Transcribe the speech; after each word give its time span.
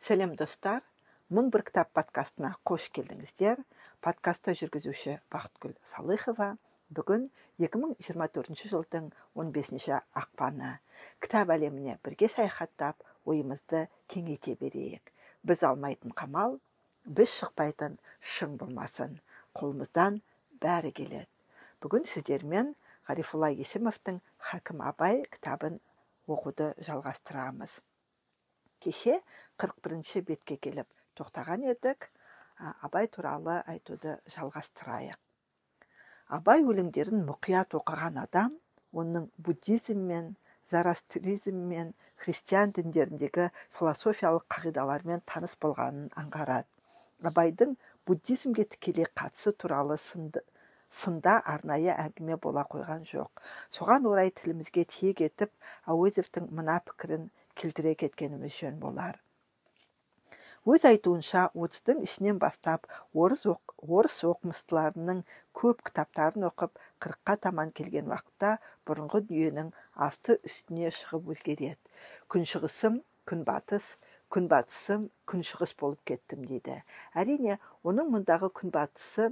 сәлем 0.00 0.32
достар. 0.36 0.80
Мың 1.30 1.50
бір 1.52 1.62
кітап 1.68 1.90
подкастына 1.94 2.54
қош 2.66 2.88
келдіңіздер. 2.96 3.60
Подкастты 4.00 4.54
жүргізуші 4.56 5.18
бақытгүл 5.32 5.74
салыхова. 5.86 6.54
Бүгін 6.90 7.28
2024 7.60 8.64
жылдың 8.72 9.10
15 9.36 9.90
ақпаны. 10.22 10.70
Кітап 11.20 11.52
әлеміне 11.52 11.98
бірге 12.04 12.30
саяхаттап 12.32 13.04
ойымызды 13.28 13.84
кеңейте 14.10 14.56
берейік. 14.60 15.12
Біз 15.44 15.62
алмайтын 15.68 16.16
қамал 16.16 16.56
біз 17.04 17.36
шықпайтын 17.36 18.00
шың 18.20 18.56
болмасын. 18.56 19.20
Қолымыздан 19.52 20.22
бәрі 20.64 20.94
келеді. 20.96 21.28
Бүгін 21.84 22.08
сіздермен 22.08 22.72
ғарифолла 23.08 23.52
есімовтың 23.52 24.24
хакім 24.48 24.80
абай 24.80 25.22
кітабын 25.28 25.78
оқуды 26.26 26.72
жалғастырамыз. 26.88 27.82
Кеше 28.80 29.20
41 29.60 30.24
бетке 30.28 30.56
келіп 30.56 30.88
тоқтаған 31.18 31.66
едік. 31.70 32.10
Абай 32.84 33.08
туралы 33.08 33.60
айтуды 33.70 34.18
жалғастырайық. 34.28 35.16
Абай 36.30 36.62
өлеңдерін 36.62 37.24
мұқият 37.28 37.74
оқыған 37.78 38.20
адам 38.22 38.58
оның 38.92 39.30
буддизм 39.38 40.04
мен 40.10 40.34
зарастризм 40.70 41.56
мен 41.70 41.94
христиан 42.20 42.74
діндеріндегі 42.76 43.48
философиялық 43.78 44.44
қағидалармен 44.54 45.24
таныс 45.26 45.56
болғанын 45.64 46.12
аңғарады. 46.20 46.68
Абайдың 47.26 47.74
буддизмге 48.06 48.64
тікелей 48.74 49.08
қатысы 49.16 49.52
туралы 49.52 49.96
сынды, 49.98 50.44
сында 50.90 51.40
арнайы 51.54 51.92
әңгіме 51.94 52.38
бола 52.44 52.64
қойған 52.70 53.04
жоқ. 53.10 53.42
Соған 53.74 54.06
орай 54.10 54.30
тілімізге 54.30 54.86
тиек 54.94 55.24
етіп 55.26 55.52
әуезовтің 55.90 56.48
мына 56.54 56.80
пікірін 56.86 57.28
келтіре 57.60 57.96
кеткеніміз 58.04 58.56
жөн 58.62 58.78
болар. 58.82 59.20
Өз 60.68 60.84
айтуынша 60.84 61.46
отыздың 61.56 62.02
ішінен 62.04 62.38
бастап 62.40 62.84
орыс, 63.16 63.46
орыс 63.80 64.18
оқымыстыларының 64.28 65.22
көп 65.56 65.80
кітаптарын 65.88 66.44
оқып 66.50 66.76
қырыққа 67.00 67.36
таман 67.46 67.72
келген 67.72 68.10
уақытта 68.12 68.58
бұрынғы 68.88 69.22
дүниенің 69.30 69.70
асты 70.06 70.36
үстіне 70.44 70.92
шығып 70.92 71.32
өзгереді. 71.32 71.80
Күншығысым 72.28 73.00
күнбатыс 73.30 73.94
күнбатысым 74.30 75.08
күншығыс 75.30 75.72
болып 75.80 76.04
кеттім 76.06 76.44
дейді. 76.46 76.76
Әрине 77.16 77.56
оның 77.82 78.12
мұндағы 78.14 78.52
күнбатысы 78.60 79.30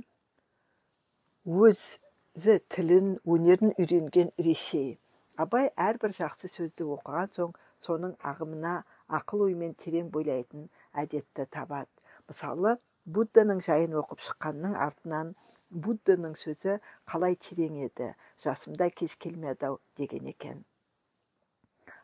өзі 1.44 2.56
тілін 2.72 3.18
өнерін 3.28 3.76
үйренген 3.76 4.32
ресей. 4.48 4.96
Абай 5.38 5.70
әрбір 5.76 6.16
жақсы 6.16 6.50
сөзді 6.50 6.88
оқыған 6.96 7.30
соң 7.36 7.54
соның 7.84 8.14
ағымына 8.30 8.74
ақыл 9.18 9.44
оймен 9.48 9.74
терең 9.82 10.10
бойлайтын 10.14 10.68
әдетті 11.02 11.46
табады. 11.56 11.90
Мысалы 12.28 12.76
будданың 13.18 13.62
жайын 13.64 13.98
оқып 14.02 14.24
шыққанның 14.28 14.74
артынан 14.86 15.34
будданың 15.70 16.34
сөзі 16.40 16.78
қалай 17.10 17.38
терең 17.48 17.78
еді? 17.84 18.14
Жасымда 18.44 18.90
кез 18.90 19.16
келмеді 19.16 19.70
ау 19.70 19.80
деген 20.00 20.28
екен. 20.32 20.64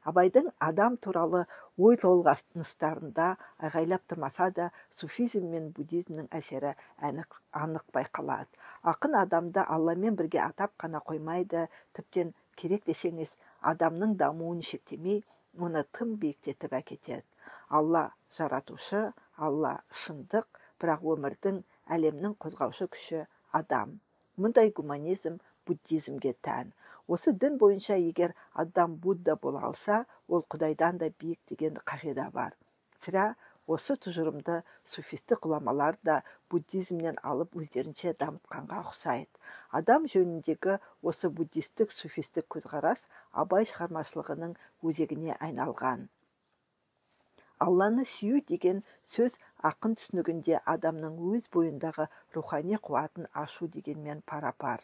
Абайдың 0.05 0.51
адам 0.61 0.97
туралы 1.05 1.47
ой 1.81 1.97
толғаныстарында 2.01 3.29
айғайлап 3.67 4.03
тұрмаса 4.11 4.51
да 4.59 4.67
суфизм 4.93 5.47
мен 5.53 5.71
буддизмнің 5.77 6.27
әсері 6.39 6.75
анық, 7.09 7.39
анық 7.57 7.87
байқалады. 7.97 8.53
Ақын 8.85 9.17
адамды 9.23 9.65
алламен 9.65 10.19
бірге 10.19 10.43
атап 10.45 10.75
қана 10.77 11.01
қоймайды. 11.09 11.69
Тіптен 11.97 12.35
керек 12.61 12.85
десеңіз 12.85 13.33
адамның 13.73 14.19
дамуын 14.21 14.61
шектемей 14.63 15.23
оны 15.59 15.85
тым 15.97 16.17
биіктетіп 16.21 16.75
әкетеді. 16.81 17.25
Алла 17.69 18.11
жаратушы 18.37 19.13
алла 19.37 19.75
шындық 20.05 20.61
бірақ 20.81 21.05
өмірдің 21.15 21.63
әлемнің 21.97 22.37
қозғаушы 22.43 22.89
күші 22.95 23.25
адам. 23.53 23.99
Мұндай 24.41 24.73
гуманизм 24.75 25.39
буддизмге 25.67 26.35
тән. 26.43 26.73
Осы 27.07 27.33
дін 27.33 27.59
бойынша 27.61 27.97
егер 28.01 28.35
адам 28.53 28.97
будда 28.97 29.37
бола 29.37 29.63
алса 29.69 30.05
ол 30.29 30.45
құдайдан 30.51 30.99
да 30.99 31.11
биік 31.21 31.41
деген 31.49 31.79
қағида 31.85 32.31
бар. 32.33 32.55
Сірә 32.99 33.35
осы 33.67 33.97
тұжырымды 33.97 34.61
суфистік 34.95 35.45
ғұламалар 35.47 35.97
да 36.05 36.17
буддизмнен 36.53 37.17
алып 37.23 37.57
өздерінше 37.61 38.15
дамытқанға 38.21 38.81
ұқсайды. 38.91 39.31
Адам 39.71 40.09
жөніндегі 40.11 40.79
осы 41.03 41.31
буддистік 41.31 41.93
суфистік 41.93 42.49
көзқарас 42.57 43.07
абай 43.33 43.69
шығармашылығының 43.71 44.59
өзегіне 44.85 45.39
айналған. 45.41 46.09
Алланы 47.65 48.05
сүю 48.05 48.43
деген 48.49 48.83
сөз 49.09 49.39
ақын 49.63 49.95
түсінігінде 50.01 50.61
адамның 50.75 51.17
өз 51.33 51.49
бойындағы 51.55 52.11
рухани 52.35 52.77
қуатын 52.89 53.31
ашу 53.45 53.71
дегенмен 53.77 54.21
пара 54.27 54.53
пар 54.59 54.83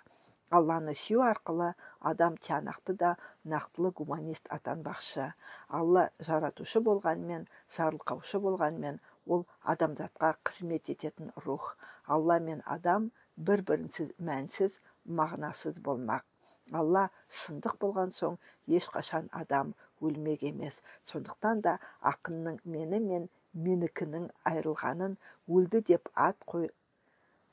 алланы 0.50 0.94
сүю 0.98 1.22
арқылы 1.22 1.74
адам 2.10 2.36
тиянақты 2.36 2.94
да 2.98 3.10
нақтылы 3.46 3.92
гуманист 3.94 4.50
атанбақшы. 4.50 5.32
Алла 5.68 6.10
жаратушы 6.18 6.82
болғанмен 6.82 7.46
жарылқаушы 7.76 8.40
болғанмен 8.42 8.98
ол 9.26 9.46
адамзатқа 9.62 10.34
қызмет 10.42 10.90
ететін 10.90 11.30
рух. 11.46 11.76
Алла 12.06 12.40
мен 12.40 12.64
адам 12.66 13.12
бір 13.36 13.62
бірінсіз 13.62 14.10
мәнсіз 14.18 14.80
мағынасыз 15.06 15.78
болмақ. 15.86 16.26
Алла 16.72 17.08
шындық 17.30 17.78
болған 17.82 18.10
соң 18.14 18.38
ешқашан 18.66 19.30
адам 19.32 19.74
өлмек 20.02 20.42
емес. 20.42 20.82
Сондықтан 21.06 21.62
да 21.62 21.78
ақынның 22.02 22.58
мені 22.64 23.00
мен 23.06 23.30
менікінің 23.54 24.28
айырылғанын 24.50 25.16
өлді 25.48 25.80
деп 25.86 26.10
ат 26.14 26.38
қой, 26.46 26.68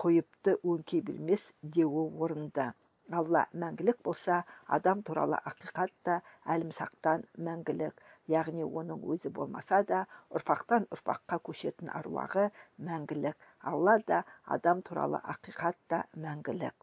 қойыпты 0.02 0.58
өңкей 0.62 1.02
білмес 1.02 1.52
деуі 1.62 2.10
орынды. 2.22 2.72
Алла 3.12 3.46
мәңгілік 3.54 4.02
болса 4.04 4.44
адам 4.68 5.04
туралы 5.04 5.40
ақиқат 5.50 5.94
та 6.04 6.22
әлімсақтан 6.46 7.26
мәңгілік. 7.38 7.94
Яғни 8.28 8.66
оның 8.66 9.04
өзі 9.08 9.32
болмаса 9.32 9.84
да 9.88 10.06
ұрпақтан 10.36 10.90
ұрпаққа 10.92 11.40
көшетін 11.48 11.94
аруағы 11.96 12.50
мәңгілік. 12.78 13.38
Алла 13.64 13.98
да 14.08 14.24
адам 14.46 14.82
туралы 14.82 15.22
ақиқат 15.24 15.80
та 15.88 16.04
мәңгілік. 16.16 16.76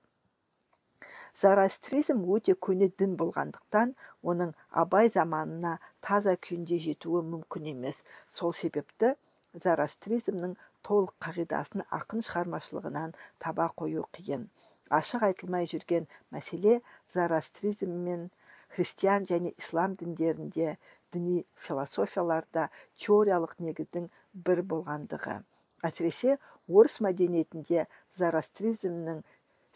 Зарастризм 1.35 2.23
өте 2.31 2.55
көне 2.55 2.93
дін 2.95 3.17
болғандықтан 3.19 3.97
оның 4.23 4.55
абай 4.71 5.11
заманына 5.11 5.79
таза 6.01 6.37
күйінде 6.39 6.79
жетуі 6.79 7.25
мүмкін 7.27 7.73
емес. 7.75 8.05
Сол 8.31 8.55
себепті 8.55 9.17
зарастризмнің 9.53 10.55
толық 10.87 11.17
қағидасын 11.25 11.85
ақын 11.91 12.23
шығармашылығынан 12.27 13.17
таба 13.43 13.67
қою 13.75 14.07
қиын. 14.15 14.47
Ашық 14.91 15.23
айтылмай 15.29 15.67
жүрген 15.71 16.07
мәселе 16.35 16.81
зарастризм 17.15 17.91
мен 18.05 18.31
христиан 18.75 19.25
және 19.25 19.55
ислам 19.59 19.95
діндерінде 19.97 20.77
діни 21.13 21.45
философияларда 21.67 22.69
теориялық 22.99 23.55
негіздің 23.63 24.09
бір 24.35 24.63
болғандығы. 24.73 25.43
Әсіресе 25.85 26.39
орыс 26.69 27.01
мәдениетінде 27.05 27.87
зарастризмнің 28.19 29.23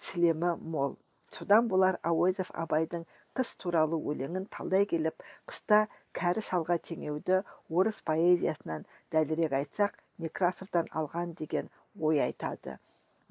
сілемі 0.00 0.56
мол. 0.74 0.96
Содан 1.30 1.68
болар 1.68 1.98
әуезов 2.02 2.50
абайдың 2.54 3.04
қыс 3.36 3.54
туралы 3.62 3.98
өлеңін 4.10 4.48
талдай 4.50 4.88
келіп 4.90 5.22
қыста 5.46 5.86
кәрі 6.16 6.42
шалға 6.42 6.78
теңеуді 6.90 7.42
орыс 7.68 8.00
поэзиясынан 8.02 8.86
дәлірек 9.12 9.58
айтсақ 9.60 9.98
некрасовтан 10.18 10.88
алған 10.90 11.36
деген 11.38 11.68
ой 12.00 12.22
айтады 12.24 12.78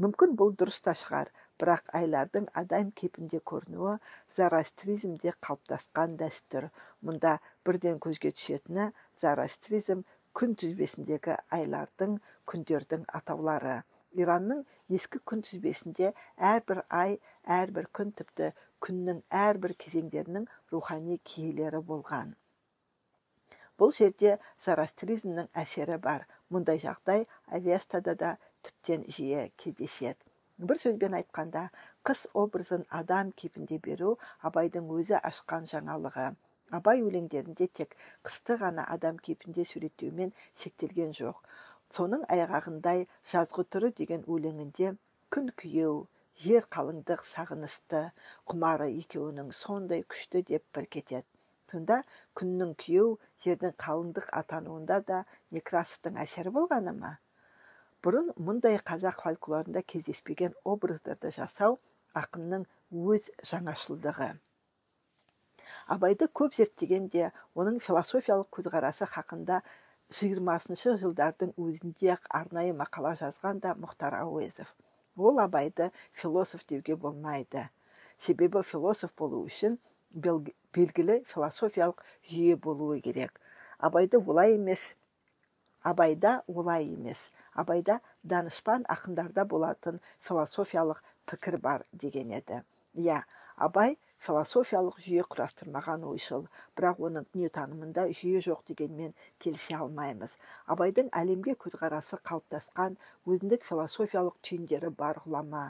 мүмкін 0.04 0.36
бұл 0.38 0.54
дұрыс 0.54 0.80
та 0.86 0.94
шығар. 0.94 1.32
Бірақ 1.62 1.90
айлардың 2.00 2.48
адам 2.62 2.92
кейпінде 3.00 3.40
көрінуі 3.52 3.98
зарастризмде 4.36 5.34
қалыптасқан 5.48 6.16
дәстүр. 6.22 6.70
Мұнда 7.06 7.38
бірден 7.66 8.00
көзге 8.04 8.34
түсетіні 8.38 8.92
зарастризм 9.22 10.04
күн 10.38 10.56
тізбесіндегі 10.62 11.38
айлардың 11.58 12.20
күндердің 12.52 13.08
атаулары. 13.20 13.82
Иранның 14.18 14.64
ескі 14.94 15.22
күн 15.30 15.44
тізбесінде 15.46 16.14
әрбір 16.38 16.84
ай 16.94 17.18
әрбір 17.60 17.90
күн 18.00 18.14
тіпті 18.18 18.52
күннің 18.86 19.24
әрбір 19.44 19.74
кезеңдерінің 19.82 20.46
рухани 20.72 21.18
киелері 21.26 21.82
болған. 21.90 22.36
Бұл 23.78 23.94
жерде 23.94 24.38
зарастризмнің 24.66 25.52
әсері 25.54 26.00
бар. 26.02 26.26
Мұндай 26.54 26.82
жағдай 26.82 27.28
авестада 27.54 28.16
да 28.16 28.38
тіптен 28.66 29.06
жиі 29.12 29.52
кездеседі. 29.58 30.27
Бір 30.58 30.80
сөзбен 30.82 31.16
айтқанда 31.20 31.64
қыс 32.10 32.26
образын 32.42 32.86
адам 33.00 33.32
кейпінде 33.42 33.78
беру 33.88 34.16
абайдың 34.50 34.90
өзі 34.98 35.20
ашқан 35.30 35.70
жаңалығы. 35.72 36.28
Абай 36.78 37.04
өлеңдерінде 37.06 37.68
тек 37.80 37.96
қысты 38.28 38.58
ғана 38.64 38.88
адам 38.96 39.22
кейпінде 39.28 39.66
суреттеумен 39.66 40.34
шектелген 40.64 41.14
жоқ. 41.22 41.40
Соның 41.94 42.26
айғағындай 42.34 43.08
жазғытұры 43.32 43.94
деген 44.02 44.26
өлеңінде 44.28 44.96
күн 45.32 45.54
күйеу 45.62 45.96
жер 46.44 46.68
қалыңдық 46.74 47.24
сағынысты 47.30 48.04
құмары 48.52 48.92
екеуінің 49.06 49.54
сондай 49.62 50.04
күшті 50.12 50.44
деп 50.52 50.66
бір 50.76 50.90
кетеді 50.98 51.28
сонда 51.72 52.02
күннің 52.40 52.74
күйеу 52.82 53.16
жердің 53.44 53.74
қалыңдық 53.84 54.28
атануында 54.42 55.00
да 55.08 55.24
некрасовтың 55.56 56.20
әсері 56.24 56.54
болғаны 56.58 56.94
ма? 57.00 57.18
Бұрын 58.06 58.32
мұндай 58.38 58.78
қазақ 58.86 59.22
фольклорында 59.24 59.82
кездеспеген 59.86 60.54
образдарды 60.66 61.32
жасау 61.34 61.78
ақынның 62.18 62.66
өз 62.92 63.30
жаңашылдығы. 63.46 64.36
Абайды 65.92 66.28
көп 66.40 66.56
зерттегенде 66.58 67.32
оның 67.56 67.80
философиялық 67.84 68.50
көзқарасы 68.58 69.08
хақында 69.12 69.62
жиырмасыншы 70.20 70.96
жылдардың 71.02 71.54
өзінде 71.60 72.14
ақ 72.16 72.30
арнайы 72.42 72.76
мақала 72.76 73.16
жазған 73.20 73.60
да 73.64 73.74
мұхтар 73.80 74.16
әуезов. 74.22 74.72
Ол 75.18 75.42
абайды 75.44 75.92
философ 76.14 76.64
деуге 76.70 76.96
болмайды. 76.96 77.68
Себебі 78.18 78.64
философ 78.64 79.14
болу 79.18 79.44
үшін 79.50 79.80
белгілі 80.14 81.24
философиялық 81.28 82.06
жүйе 82.30 82.56
болуы 82.56 83.02
керек. 83.02 83.42
Абайды 83.78 84.18
олай 84.18 84.56
емес 84.56 84.94
абайда 85.88 86.44
олай 86.48 86.86
емес. 86.86 87.32
Абайда 87.58 88.00
данышпан 88.24 88.86
ақындарда 88.96 89.46
болатын 89.54 90.02
философиялық 90.28 91.02
пікір 91.30 91.58
бар 91.62 91.86
деген 91.92 92.32
еді. 92.38 92.62
Иә 92.96 93.24
абай 93.58 93.98
философиялық 94.26 95.02
жүйе 95.02 95.26
құрастырмаған 95.32 96.06
ойшыл 96.12 96.48
бірақ 96.78 97.02
оның 97.10 97.28
дүниетанымында 97.34 98.08
жүйе 98.20 98.42
жоқ 98.48 98.64
дегенмен 98.70 99.14
келісе 99.44 99.78
алмаймыз. 99.82 100.38
Абайдың 100.66 101.12
әлемге 101.22 101.58
көзқарасы 101.66 102.22
қалыптасқан 102.30 102.98
өзіндік 103.26 103.66
философиялық 103.68 104.40
түйіндері 104.46 104.94
бар 105.02 105.22
ғұлама. 105.26 105.66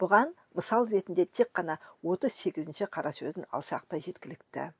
Бұған 0.00 0.34
мысал 0.58 0.88
ретінде 0.90 1.26
тек 1.26 1.52
қана 1.54 1.78
38-ші 2.02 2.88
қара 2.90 3.12
сөзін 3.14 3.46
алсақ 3.52 3.86
та 3.90 4.00
жеткілікті. 4.02 4.72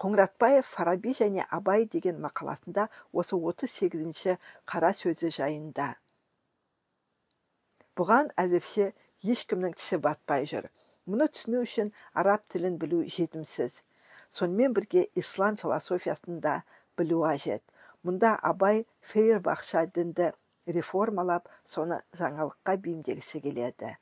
Қоңыратбаев 0.00 0.64
фараби 0.64 1.12
және 1.16 1.44
абай 1.52 1.84
деген 1.84 2.20
мақаласында 2.24 2.86
осы 3.12 3.36
38-ші 3.36 4.38
қара 4.70 4.94
сөзі 4.96 5.28
жайында. 5.36 5.92
Бұған 8.00 8.30
әзірше 8.40 8.92
ешкімнің 9.20 9.74
тісі 9.76 9.98
батпай 10.00 10.46
жүр. 10.48 10.70
Мұны 11.10 11.26
түсіну 11.34 11.64
үшін 11.66 11.90
араб 12.16 12.46
тілін 12.52 12.78
білу 12.80 13.02
жетімсіз. 13.04 13.82
Сонымен 14.32 14.72
бірге 14.72 15.08
ислам 15.20 15.58
философиясын 15.60 16.40
да 16.40 16.62
білу 16.96 17.24
қажет. 17.26 17.60
Мұнда 18.06 18.38
абай 18.40 18.86
фейербахша 19.12 19.84
дінді 19.92 20.30
реформалап 20.66 21.50
соны 21.68 22.00
жаңалыққа 22.16 22.76
бейімдегісі 22.86 23.42
келеді. 23.44 23.96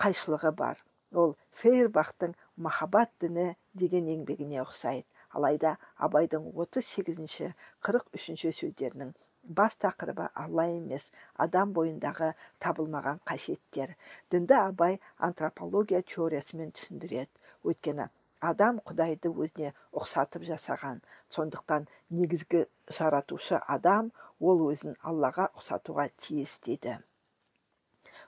Қайшылығы 0.00 0.54
бар. 0.56 0.80
Ол 1.12 1.36
фейербахтың 1.60 2.32
махаббат 2.56 3.12
діні 3.20 3.52
деген 3.74 4.08
еңбегіне 4.08 4.62
ұқсайды. 4.64 5.04
Алайда 5.32 5.76
абайдың 5.96 6.48
38-ші 6.54 7.52
43-ші 7.88 8.52
сөздерінің 8.60 9.12
бас 9.42 9.76
тақырыбы 9.82 10.28
алла 10.38 10.66
емес 10.70 11.10
адам 11.44 11.72
бойындағы 11.74 12.32
табылмаған 12.62 13.20
қасиеттер. 13.26 13.96
Дінді 14.30 14.58
абай 14.60 15.00
антропология 15.18 16.02
теориясымен 16.02 16.72
түсіндіреді. 16.76 17.30
Өйткені 17.66 18.08
адам 18.40 18.80
құдайды 18.86 19.32
өзіне 19.32 19.72
ұқсатып 19.92 20.46
жасаған. 20.46 21.02
Сондықтан 21.28 21.88
негізгі 22.10 22.66
жаратушы 22.90 23.60
адам 23.66 24.12
ол 24.40 24.66
өзін 24.70 24.96
аллаға 25.02 25.50
ұқсатуға 25.58 26.08
тиіс 26.18 26.60
дейді. 26.66 26.98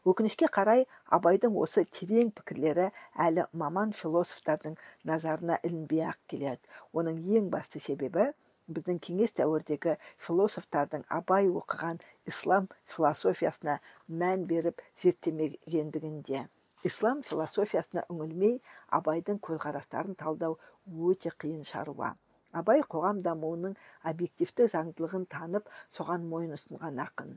Өкінішке 0.05 0.49
қарай 0.53 0.85
абайдың 1.17 1.55
осы 1.57 1.85
терең 1.97 2.31
пікірлері 2.37 2.91
әлі 3.27 3.47
маман 3.53 3.93
философтардың 3.97 4.75
назарына 5.11 5.59
ілінбей 5.65 6.05
ақ 6.11 6.19
келеді. 6.29 6.61
Оның 6.93 7.23
ең 7.39 7.49
басты 7.55 7.81
себебі 7.81 8.33
біздің 8.69 8.99
кеңес 9.07 9.33
дәуірдегі 9.39 9.97
философтардың 10.27 11.07
абай 11.19 11.49
оқыған 11.49 12.01
ислам 12.29 12.69
философиясына 12.97 13.79
мән 14.09 14.45
беріп 14.51 14.85
зерттемегендігінде. 15.03 16.47
Ислам 16.85 17.23
философиясына 17.25 18.05
үңілмей 18.13 18.59
абайдың 18.93 19.41
көзқарастарын 19.45 20.17
талдау 20.21 20.59
өте 20.85 21.33
қиын 21.33 21.65
шаруа. 21.65 22.13
Абай 22.55 22.85
қоғам 22.87 23.19
дамуының 23.25 23.73
объективті 24.07 24.69
заңдылығын 24.71 25.25
танып 25.33 25.71
соған 25.97 26.29
мойын 26.31 26.55
ұсынған 26.55 27.01
ақын. 27.03 27.33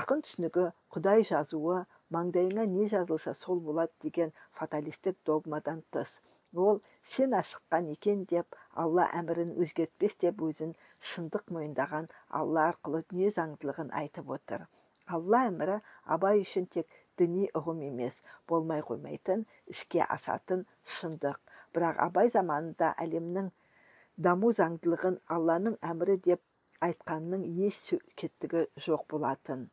Ақын 0.00 0.22
түсінігі 0.24 0.70
құдай 0.94 1.26
жазуы 1.28 1.82
маңдайыңа 2.16 2.66
не 2.76 2.86
жазылса 2.92 3.34
сол 3.38 3.60
болады 3.68 3.92
деген 4.06 4.32
фаталистік 4.58 5.18
догмадан 5.26 5.82
тыс. 5.90 6.20
Ол 6.54 6.80
сен 7.14 7.34
асыққан 7.34 7.90
екен 7.92 8.20
деп 8.30 8.58
алла 8.82 9.08
әмірін 9.20 9.56
өзгертпес 9.64 10.20
деп 10.22 10.42
өзін 10.48 10.76
шындық 11.12 11.50
мойындаған 11.56 12.06
алла 12.40 12.68
арқылы 12.70 13.02
дүние 13.10 13.32
заңдылығын 13.38 13.90
айтып 14.02 14.30
отыр. 14.36 14.68
Алла 15.06 15.42
әмірі 15.48 15.80
абай 16.16 16.44
үшін 16.44 16.70
тек 16.76 16.86
діни 17.18 17.48
ұғым 17.58 17.82
емес 17.88 18.22
болмай 18.48 18.86
қоймайтын 18.86 19.44
іске 19.74 20.06
асатын 20.06 20.64
шындық. 20.96 21.38
Бірақ 21.74 21.98
абай 22.06 22.30
заманында 22.30 22.94
әлемнің 23.02 23.50
даму 24.28 24.52
заңдылығын 24.54 25.18
алланың 25.36 25.78
әмірі 25.82 26.20
деп 26.30 26.42
айтқанның 26.86 27.46
еш 27.66 27.80
кеттігі 28.20 28.68
жоқ 28.86 29.08
болатын. 29.10 29.70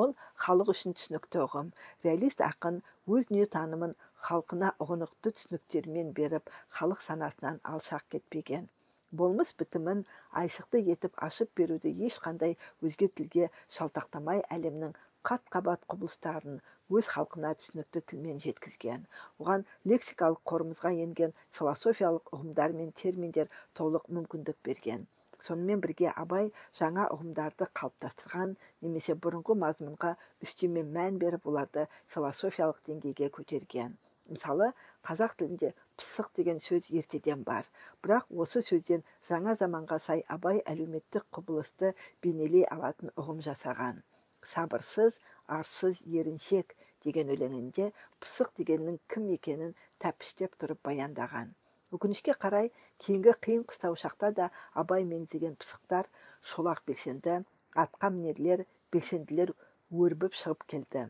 Ол 0.00 0.14
халық 0.44 0.72
үшін 0.74 0.96
түсінікті 0.98 1.42
ұғым 1.44 1.72
реалист 2.06 2.42
ақын 2.46 2.80
өз 3.16 3.28
дүниетанымын 3.30 3.94
халқына 4.26 4.72
ұғынықты 4.82 5.34
түсініктермен 5.36 6.12
беріп 6.18 6.50
халық 6.78 7.02
санасынан 7.06 7.60
алшақ 7.72 8.06
кетпеген. 8.14 8.68
Болмыс 9.12 9.52
бітімін 9.58 10.04
айшықты 10.42 10.80
етіп 10.94 11.18
ашып 11.28 11.50
беруді 11.60 11.90
ешқандай 12.08 12.54
өзге 12.80 13.08
тілге 13.18 13.50
шалтақтамай 13.78 14.44
әлемнің 14.56 14.94
қат 15.28 15.42
қабат 15.54 15.82
құбылыстарын 15.92 16.62
өз 16.98 17.08
халқына 17.14 17.52
түсінікті 17.58 18.02
тілмен 18.10 18.40
жеткізген 18.44 19.04
оған 19.42 19.66
лексикалық 19.92 20.40
қорымызға 20.50 20.94
енген 21.04 21.34
философиялық 21.58 22.32
ұғымдар 22.36 22.74
мен 22.78 22.90
терминдер 23.02 23.50
толық 23.78 24.08
мүмкіндік 24.08 24.58
берген. 24.64 25.06
Сонымен 25.42 25.82
бірге 25.82 26.12
абай 26.22 26.50
жаңа 26.78 27.08
ұғымдарды 27.14 27.68
қалыптастырған 27.78 28.54
немесе 28.84 29.16
бұрынғы 29.24 29.56
мазмұнға 29.64 30.14
үстеме 30.46 30.84
мән 30.86 31.18
беріп 31.22 31.48
оларды 31.50 31.88
философиялық 32.14 32.82
деңгейге 32.88 33.30
көтерген. 33.36 33.96
Мысалы 34.30 34.70
қазақ 35.06 35.34
тілінде 35.40 35.72
пысық 35.98 36.30
деген 36.38 36.60
сөз 36.62 36.88
ертеден 36.94 37.42
бар. 37.44 37.66
Бірақ 38.02 38.30
осы 38.44 38.62
сөзден 38.62 39.02
жаңа 39.28 39.56
заманға 39.58 39.98
сай 39.98 40.22
абай 40.28 40.62
әлеуметтік 40.72 41.26
құбылысты 41.34 41.94
бейнелей 42.22 42.64
алатын 42.70 43.10
ұғым 43.18 43.42
жасаған. 43.44 44.02
Сабырсыз 44.42 45.18
арсыз 45.46 46.04
еріншек 46.06 46.76
деген 47.04 47.34
өлеңінде 47.34 47.90
пысық 48.22 48.54
дегеннің 48.60 49.00
кім 49.10 49.28
екенін 49.34 49.74
тәпіштеп 50.02 50.54
тұрып 50.62 50.82
баяндаған. 50.86 51.52
Өкінішке 51.92 52.34
қарай 52.40 52.70
кейінгі 53.04 53.34
қиын 53.44 53.64
қыстау 53.68 53.96
шақта 54.00 54.32
да 54.36 54.50
абай 54.72 55.04
меңзеген 55.08 55.58
пысықтар 55.60 56.08
шолақ 56.52 56.82
белсенді 56.88 57.42
атқа 57.76 58.10
мінерлер 58.14 58.64
белсенділер 58.92 59.52
өрбіп 59.92 60.36
шығып 60.36 60.64
келді. 60.72 61.06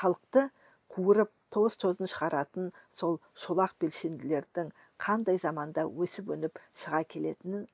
Халықты 0.00 0.48
қуырып 0.92 1.32
тоз 1.54 1.76
тозын 1.80 2.10
шығаратын 2.10 2.70
сол 2.92 3.20
шолақ 3.44 3.76
белсенділердің 3.80 4.72
қандай 5.00 5.40
заманда 5.42 5.86
өсіп 5.88 6.32
өніп 6.36 6.60
шыға 6.80 7.04
келетінін 7.14 7.68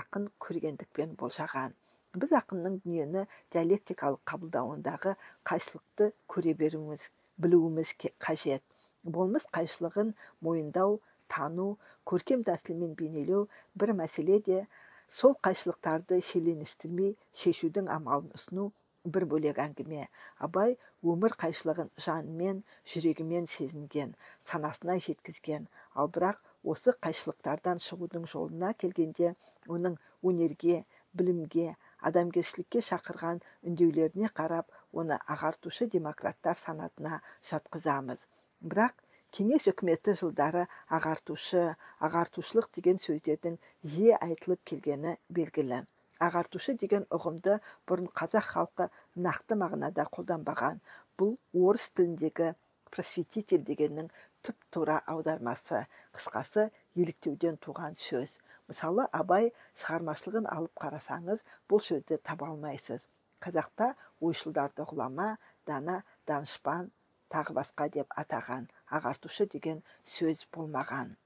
ақын 0.00 0.30
көргендікпен 0.42 1.14
болжаған. 1.20 1.74
Біз 2.16 2.32
ақынның 2.38 2.80
дүниені 2.84 3.26
диалектикалық 3.52 4.22
қабылдауындағы 4.30 5.16
қайшылықты 5.48 6.10
көре 6.32 6.54
беруіміз 6.56 7.10
білуіміз 7.42 7.92
қажет. 8.24 8.64
Болмыс 9.04 9.46
қайшылығын 9.52 10.14
мойындау 10.40 10.98
тану 11.32 11.76
көркем 12.08 12.42
тәсілмен 12.46 12.94
бейнелеу 12.98 13.46
бір 13.74 13.92
мәселе 14.00 14.40
де 14.48 14.64
сол 15.08 15.36
қайшылықтарды 15.46 16.20
шиеленістірмей 16.30 17.14
шешудің 17.42 17.90
амалын 17.92 18.32
ұсыну 18.38 18.72
бір 19.06 19.26
бөлек 19.30 19.60
әңгіме. 19.62 20.08
Абай 20.42 20.76
өмір 21.06 21.36
қайшылығын 21.38 21.92
жанымен 22.02 22.62
жүрегімен 22.92 23.46
сезінген 23.50 24.14
санасына 24.50 24.98
жеткізген. 25.06 25.68
Ал 25.94 26.10
бірақ 26.10 26.42
осы 26.66 26.94
қайшылықтардан 27.02 27.82
шығудың 27.86 28.26
жолына 28.32 28.72
келгенде 28.80 29.34
оның 29.70 29.98
өнерге 30.26 30.82
білімге 31.14 31.76
адамгершілікке 32.10 32.82
шақырған 32.88 33.42
үндеулеріне 33.66 34.30
қарап 34.34 34.74
оны 34.92 35.18
ағартушы 35.30 35.88
демократтар 35.92 36.58
санатына 36.58 37.20
жатқызамыз. 37.50 38.26
Бірақ 38.60 39.05
кеңес 39.36 39.66
үкіметі 39.68 40.14
жылдары 40.16 40.62
ағартушы 40.96 41.62
ағартушылық 42.06 42.70
деген 42.76 42.96
сөздердің 43.02 43.58
жиі 43.84 44.14
айтылып 44.16 44.62
келгені 44.70 45.16
белгілі. 45.28 45.82
Ағартушы 46.24 46.72
деген 46.80 47.04
ұғымды 47.12 47.58
бұрын 47.88 48.08
қазақ 48.16 48.46
халқы 48.54 48.86
нақты 49.26 49.58
мағынада 49.60 50.06
қолданбаған. 50.14 50.80
Бұл 51.20 51.36
орыс 51.52 51.90
тіліндегі 51.98 52.54
просветитель 52.88 53.60
дегеннің 53.66 54.08
түп 54.46 54.56
тура 54.72 55.02
аудармасы 55.04 55.82
қысқасы 56.16 56.70
еліктеуден 56.96 57.60
туған 57.60 57.98
сөз. 58.00 58.38
Мысалы 58.72 59.04
абай 59.12 59.50
шығармашылығын 59.82 60.48
алып 60.48 60.72
қарасаңыз 60.80 61.44
бұл 61.68 61.84
сөзді 61.84 62.22
таба 62.24 62.48
алмайсыз. 62.54 63.10
Қазақта 63.44 63.92
ойшылдарды 64.24 64.88
ғұлама 64.88 65.34
дана 65.68 66.00
данышпан 66.24 66.88
тағы 67.28 67.52
басқа 67.60 67.90
деп 67.92 68.16
атаған. 68.16 68.70
Ағартушы 68.90 69.46
деген 69.52 69.82
сөз 70.04 70.46
болмаған. 70.54 71.16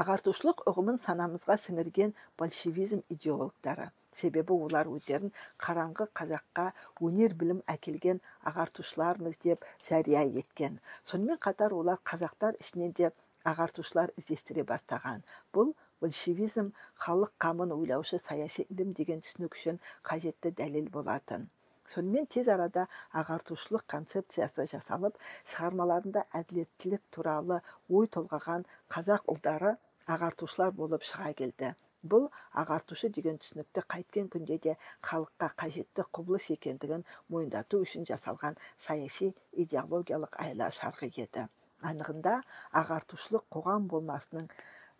Ағартушылық 0.00 0.62
ұғымын 0.70 1.00
санамызға 1.02 1.56
сіңірген 1.58 2.12
большевизм 2.38 3.00
идеологтары. 3.10 3.90
Себебі 4.14 4.54
олар 4.54 4.86
өздерін 4.90 5.32
қараңғы 5.62 6.06
қазаққа 6.14 6.66
өнер 7.06 7.34
білім 7.40 7.62
әкелген 7.74 8.20
ағартушылармыз 8.46 9.40
деп 9.42 9.66
жария 9.88 10.22
еткен. 10.42 10.78
Сонымен 11.04 11.38
қатар 11.42 11.74
олар 11.74 11.98
қазақтар 12.04 12.58
ішінен 12.62 12.94
де 12.98 13.10
ағартушылар 13.44 14.12
іздестіре 14.20 14.66
бастаған. 14.68 15.22
Бұл 15.54 15.74
большевизм 16.02 16.72
халық 17.04 17.32
қамын 17.42 17.74
ойлаушы 17.74 18.18
саяси 18.22 18.66
ілім 18.70 18.92
деген 18.98 19.24
түсінік 19.24 19.56
үшін 19.58 19.80
қажетті 20.06 20.54
дәлел 20.54 20.90
болатын. 20.90 21.48
Сонымен 21.90 22.26
тез 22.30 22.48
арада 22.54 22.86
ағартушылық 23.20 23.84
концепциясы 23.94 24.66
жасалып 24.72 25.18
шығармаларында 25.52 26.24
әділеттілік 26.40 27.02
туралы 27.16 27.60
ой 27.88 28.10
толғаған 28.16 28.66
қазақ 28.94 29.30
ұлдары 29.34 29.76
ағартушылар 30.16 30.74
болып 30.74 31.06
шыға 31.06 31.32
келді. 31.38 31.74
Бұл 32.00 32.30
ағартушы 32.56 33.10
деген 33.12 33.36
түсінікті 33.42 33.82
қайткен 33.92 34.28
күнде 34.32 34.56
де 34.64 34.76
халыққа 35.04 35.50
қажетті 35.62 36.06
құбылыс 36.16 36.46
екендігін 36.54 37.04
мойындату 37.28 37.82
үшін 37.84 38.06
жасалған 38.08 38.56
саяси 38.86 39.34
идеологиялық 39.52 40.38
айла 40.40 40.70
шарғы 40.72 41.10
еді. 41.20 41.44
Анығында 41.84 42.40
ағартушылық 42.80 43.44
қоғам 43.52 43.88
болмасының 43.92 44.48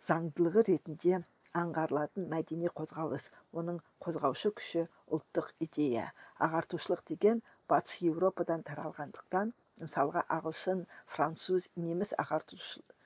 заңдылығы 0.07 0.67
ретінде 0.69 1.23
аңғарылатын 1.57 2.29
мәдени 2.31 2.71
қозғалыс. 2.77 3.29
Оның 3.51 3.81
қозғаушы 4.03 4.53
күші 4.57 4.85
ұлттық 5.11 5.51
идея. 5.65 6.11
Ағартушылық 6.39 7.03
деген 7.11 7.43
батыс 7.69 8.01
еуропадан 8.05 8.63
таралғандықтан 8.67 9.53
мысалға 9.81 10.25
ағылшын 10.37 10.87
француз 11.15 11.69
неміс 11.75 12.15
ағартушылық 12.21 12.97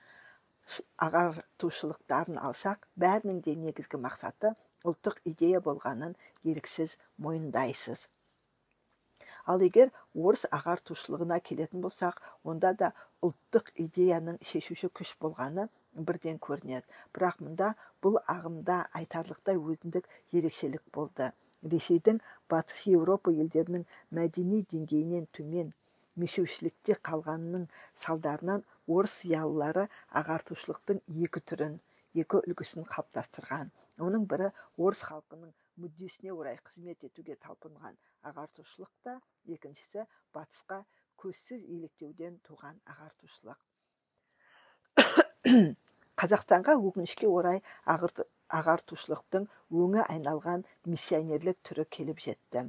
ағартушылықтарын 1.06 2.38
алсақ 2.42 2.86
бәрінің 2.98 3.38
де 3.46 3.54
негізгі 3.60 4.00
мақсаты 4.02 4.52
ұлттық 4.86 5.20
идея 5.30 5.60
болғанын 5.62 6.16
еріксіз 6.44 6.96
мойындайсыз. 7.22 8.08
Ал 9.46 9.62
егер 9.62 9.92
орыс 10.14 10.46
ағартушылығына 10.50 11.38
келетін 11.48 11.84
болсақ 11.84 12.18
онда 12.42 12.72
да 12.80 12.92
ұлттық 13.22 13.70
идеяның 13.86 14.40
шешуші 14.42 14.90
күш 14.90 15.14
болғаны 15.22 15.68
бірден 15.96 16.38
көрінеді. 16.42 16.86
Бірақ 17.14 17.40
мұнда 17.44 17.72
бұл 18.04 18.20
ағымда 18.28 18.86
айтарлықтай 19.00 19.56
өзіндік 19.56 20.08
ерекшелік 20.32 20.84
болды. 20.92 21.32
Ресейдің 21.64 22.20
батыс 22.52 22.84
еуропа 22.92 23.32
елдерінің 23.32 23.86
мәдени 24.14 24.62
деңгейінен 24.70 25.26
төмен 25.32 25.72
мешеушілікте 26.20 26.96
қалғанының 27.06 27.66
салдарынан 28.02 28.64
орыс 28.86 29.20
зиялылары 29.22 29.86
ағартушылықтың 30.20 31.02
екі 31.26 31.42
түрін 31.50 31.78
екі 32.16 32.42
үлгісін 32.42 32.86
қалыптастырған. 32.92 33.72
Оның 34.00 34.26
бірі 34.30 34.50
орыс 34.76 35.02
халқының 35.08 35.52
мүддесіне 35.80 36.32
орай 36.32 36.58
қызмет 36.64 37.04
етуге 37.08 37.36
талпынған 37.40 37.96
ағартушылық 38.30 38.92
та 39.04 39.18
екіншісі 39.56 40.06
батысқа 40.36 40.82
көзсіз 41.20 41.64
еліктеуден 41.64 42.38
туған 42.48 42.80
ағартушылық. 42.92 43.58
Қазақстанға 46.20 46.74
өкінішке 46.88 47.28
орай 47.28 47.62
ағартушылықтың 47.92 49.46
өңі 49.84 50.02
айналған 50.06 50.64
миссионерлік 50.88 51.62
түрі 51.68 51.84
келіп 51.96 52.22
жетті. 52.26 52.66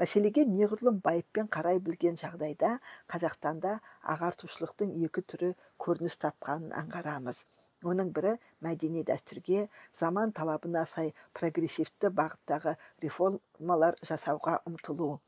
Мәселеге 0.00 0.46
неғұрлым 0.48 1.00
байыппен 1.04 1.48
қарай 1.54 1.80
білген 1.86 2.16
жағдайда 2.20 2.70
қазақстанда 3.12 3.72
ағартушылықтың 4.14 4.94
екі 5.06 5.24
түрі 5.32 5.50
көрініс 5.84 6.16
тапқанын 6.22 6.72
аңғарамыз. 6.82 7.42
Оның 7.90 8.12
бірі 8.16 8.32
мәдени 8.64 9.02
дәстүрге 9.08 9.66
заман 10.00 10.32
талабына 10.36 10.86
сай 10.88 11.12
прогрессивті 11.36 12.10
бағыттағы 12.16 12.74
реформалар 13.04 14.00
жасауға 14.08 14.58
ұмтылу. 14.68 15.18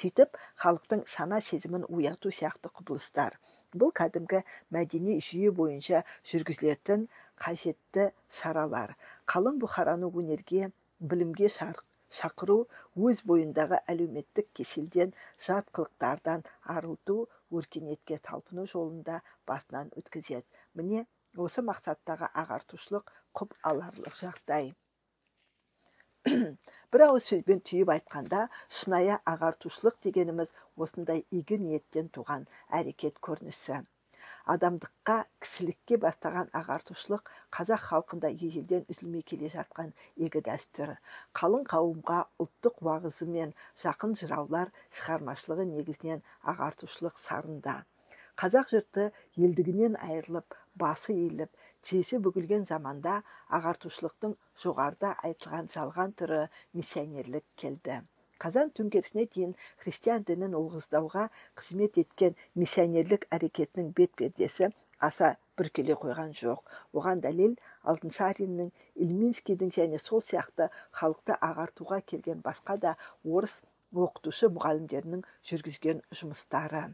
Сөйтіп 0.00 0.38
халықтың 0.62 1.06
сана 1.14 1.40
сезімін 1.42 1.86
ояту 1.90 2.30
сияқты 2.30 2.70
құбылыстар. 2.74 3.38
Бұл 3.74 3.92
кәдімгі 4.00 4.42
мәдени 4.76 5.18
жүйе 5.26 5.52
бойынша 5.60 6.02
жүргізілетін 6.32 7.06
қажетті 7.44 8.10
шаралар 8.40 8.96
қалың 9.32 9.60
бұқараны 9.62 10.10
өнерге 10.22 10.70
білімге 11.12 11.50
шақыру 12.18 12.58
өз 13.10 13.22
бойындағы 13.30 13.78
әлеуметтік 13.92 14.50
кеселден 14.58 15.14
жат 15.46 15.70
қылықтардан 15.76 16.42
арылту 16.74 17.22
өркениетке 17.54 18.18
талпыну 18.18 18.66
жолында 18.74 19.20
басынан 19.46 19.94
өткізеді 20.02 20.46
міне 20.80 21.06
осы 21.46 21.62
мақсаттағы 21.70 22.32
ағартушылық 22.42 23.14
құп 23.38 23.54
аларлық 23.70 24.16
жағдай 24.18 24.72
бір 26.92 27.02
ауыз 27.02 27.26
сөзбен 27.30 27.60
түйіп 27.68 27.90
айтқанда 27.92 28.40
шынайы 28.78 29.14
ағартушылық 29.30 29.94
дегеніміз 30.06 30.50
осындай 30.86 31.22
игі 31.38 31.56
ниеттен 31.62 32.10
туған 32.16 32.44
әрекет 32.78 33.16
көрінісі. 33.28 33.78
Адамдыққа 34.54 35.16
кісілікке 35.44 35.96
бастаған 36.02 36.52
ағартушылық 36.60 37.30
қазақ 37.56 37.86
халқында 37.86 38.32
ежелден 38.48 38.84
үзілмей 38.92 39.24
келе 39.32 39.48
жатқан 39.54 39.94
игі 40.26 40.44
дәстүр. 40.50 40.92
Қалың 41.40 41.64
қауымға 41.72 42.20
ұлттық 42.44 42.84
уағызы 42.84 43.48
жақын 43.86 44.16
жыраулар 44.20 44.74
шығармашылығы 45.00 45.70
негізінен 45.72 46.24
ағартушылық 46.52 47.16
сарында. 47.24 47.78
Қазақ 48.40 48.74
жұрты 48.76 49.10
елдігінен 49.40 49.96
айырылып 50.04 50.54
басы 50.80 51.16
иіліп 51.16 51.59
тізесі 51.86 52.20
бүгілген 52.24 52.64
заманда 52.68 53.20
ағартушылықтың 53.58 54.36
жоғарыда 54.64 55.14
айтылған 55.28 55.70
жалған 55.74 56.14
түрі 56.20 56.40
миссионерлік 56.76 57.46
келді. 57.62 58.02
Қазан 58.40 58.70
төңкерісіне 58.76 59.26
дейін 59.34 59.56
христиан 59.82 60.22
дінін 60.28 60.54
уғыздауға 60.56 61.26
қызмет 61.60 61.98
еткен 62.00 62.38
миссионерлік 62.56 63.26
әрекетінің 63.36 63.90
бет 63.98 64.14
пердесі 64.16 64.70
аса 65.08 65.34
бүркеле 65.60 65.96
қойған 66.00 66.32
жоқ. 66.38 66.62
Оған 66.96 67.20
дәлел 67.24 67.58
алтынсариннің 67.92 68.70
ильминскийдің 69.04 69.74
және 69.76 70.00
сол 70.00 70.24
сияқты 70.24 70.70
халықты 71.00 71.36
ағартуға 71.50 72.00
келген 72.12 72.40
басқа 72.46 72.78
да 72.84 72.96
орыс 73.24 73.60
оқытушы 73.92 74.48
мұғалімдерінің 74.56 75.24
жүргізген 75.50 76.02
жұмыстары. 76.22 76.84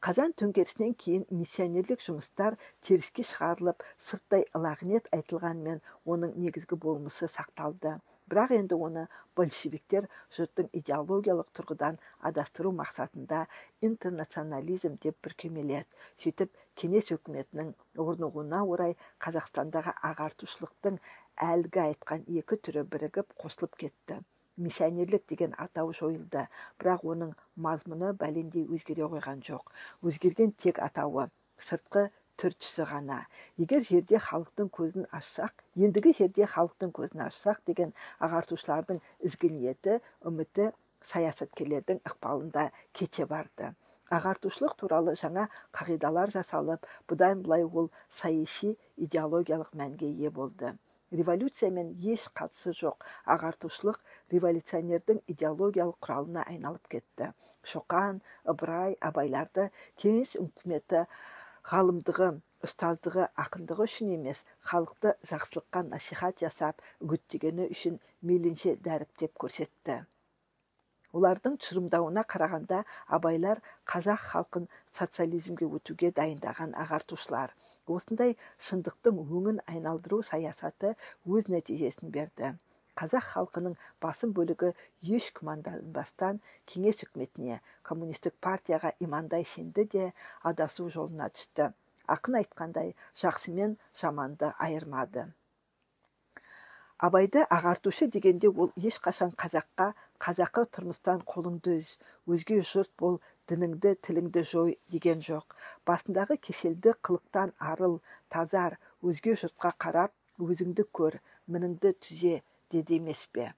Қазан 0.00 0.32
төңкерісінен 0.40 0.96
кейін 1.04 1.26
миссионерлік 1.30 2.02
жұмыстар 2.06 2.56
теріске 2.80 3.26
шығарылып 3.28 3.84
сырттай 4.08 4.48
лағнет 4.54 5.06
айтылғанмен 5.14 5.84
оның 6.04 6.34
негізгі 6.40 6.80
болмысы 6.80 7.28
сақталды. 7.30 7.98
Бірақ 8.24 8.54
енді 8.56 8.76
оны 8.80 9.02
большевиктер 9.36 10.06
жұрттың 10.32 10.70
идеологиялық 10.78 11.50
тұрғыдан 11.56 11.98
адастыру 12.24 12.72
мақсатында 12.78 13.42
интернационализм 13.84 14.96
деп 15.04 15.18
бүркемеледі. 15.26 15.84
Сөйтіп 16.16 16.56
кеңес 16.80 17.12
өкіметінің 17.18 17.74
орнығуына 18.00 18.62
орай 18.64 18.96
қазақстандағы 19.20 19.92
ағартушылықтың 20.10 21.00
әлгі 21.52 21.84
айтқан 21.88 22.24
екі 22.40 22.62
түрі 22.64 22.88
бірігіп 22.94 23.36
қосылып 23.44 23.76
кетті. 23.84 24.22
Миссионерлік 24.56 25.26
деген 25.28 25.54
атау 25.58 25.92
жойылды. 25.92 26.46
Бірақ 26.78 27.06
оның 27.14 27.32
мазмұны 27.56 28.12
бәлендей 28.18 28.66
өзгере 28.66 29.08
қойған 29.10 29.42
жоқ. 29.46 29.72
Өзгерген 30.02 30.54
тек 30.58 30.78
атауы 30.82 31.28
сыртқы 31.58 32.08
түр 32.40 32.54
түсі 32.58 32.86
ғана. 32.90 33.20
Егер 33.60 33.84
жерде 33.86 34.18
халықтың 34.18 34.70
көзін 34.74 35.06
ашсақ 35.14 35.64
ендігі 35.78 36.14
жерде 36.18 36.48
халықтың 36.50 36.90
көзін 36.96 37.26
ашсақ 37.28 37.62
деген 37.68 37.94
ағартушылардың 38.18 39.00
ізгі 39.28 39.50
ниеті 39.54 40.00
үміті 40.26 40.70
саясаткерлердің 41.04 42.02
ықпалында 42.10 42.70
кете 42.92 43.26
барды. 43.30 43.74
Ағартушылық 44.12 44.74
туралы 44.80 45.14
жаңа 45.18 45.46
қағидалар 45.74 46.32
жасалып 46.34 46.86
бұдан 47.08 47.42
былай 47.44 47.64
ол 47.64 47.90
саяси 48.12 48.74
идеологиялық 48.96 49.72
мәнге 49.78 50.10
ие 50.10 50.30
болды. 50.30 50.74
Революциямен 51.14 51.94
еш 52.02 52.26
қатысы 52.36 52.74
жоқ. 52.76 53.04
Ағартушылық 53.34 54.00
революционердің 54.34 55.22
идеологиялық 55.32 55.98
құралына 56.04 56.46
айналып 56.50 56.90
кетті. 56.92 57.32
Шоқан 57.64 58.20
ыбырай 58.44 58.98
абайларды 59.00 59.70
кеңес 60.00 60.34
үкіметі 60.40 61.06
ғалымдығы 61.70 62.30
ұстаздығы 62.64 63.28
ақындығы 63.40 63.86
үшін 63.88 64.10
емес 64.16 64.42
халықты 64.68 65.14
жақсылыққа 65.30 65.84
насихат 65.90 66.40
жасап 66.44 66.82
үгіттегені 67.04 67.70
үшін 67.72 68.00
мейлінше 68.24 68.76
дәріптеп 68.84 69.36
көрсетті. 69.40 70.02
Олардың 71.14 71.58
тұжырымдауына 71.62 72.24
қарағанда 72.26 72.80
абайлар 73.16 73.60
қазақ 73.90 74.24
халқын 74.32 74.64
социализмге 74.98 75.68
өтуге 75.78 76.10
дайындаған 76.16 76.74
ағартушылар. 76.84 77.52
Осындай 77.90 78.36
шындықтың 78.68 79.20
өңін 79.24 79.60
айналдыру 79.70 80.22
саясаты 80.26 80.94
өз 81.26 81.50
нәтижесін 81.52 82.12
берді. 82.14 82.54
Қазақ 82.94 83.24
халқының 83.32 83.78
басым 84.02 84.32
бөлігі 84.36 84.70
еш 85.16 85.30
күмәнданбастан 85.38 86.38
кеңес 86.70 87.02
үкіметіне 87.06 87.60
коммунистік 87.82 88.36
партияға 88.46 88.92
имандай 89.06 89.46
сенді 89.54 89.84
де 89.96 90.10
адасу 90.50 90.86
жолына 90.96 91.30
түсті. 91.34 91.72
Ақын 92.06 92.38
айтқандай 92.42 92.94
жақсы 93.18 93.50
мен 93.56 93.78
жаманды 94.00 94.52
айырмады. 94.58 95.32
Абайды 96.98 97.42
ағартушы 97.50 98.06
дегенде 98.06 98.48
ол 98.48 98.70
ешқашан 98.78 99.34
қазаққа 99.34 99.90
қазақы 100.22 100.64
тұрмыстан 100.74 101.22
қолыңды 101.28 101.78
үз 101.80 101.88
өзге 102.30 102.60
жұрт 102.62 102.92
бол 103.00 103.18
дініңді 103.50 103.94
тіліңді 104.06 104.44
жой 104.48 104.76
деген 104.92 105.20
жоқ. 105.24 105.56
Басындағы 105.86 106.38
кеселді 106.38 106.94
қылықтан 107.04 107.52
арыл 107.58 108.00
тазар 108.32 108.78
өзге 109.02 109.34
жұртқа 109.40 109.74
қарап 109.76 110.14
өзіңді 110.40 110.86
көр 110.92 111.18
мініңді 111.48 111.92
түзе 112.00 112.40
деді 112.72 113.00
емес 113.02 113.26
пе? 113.32 113.52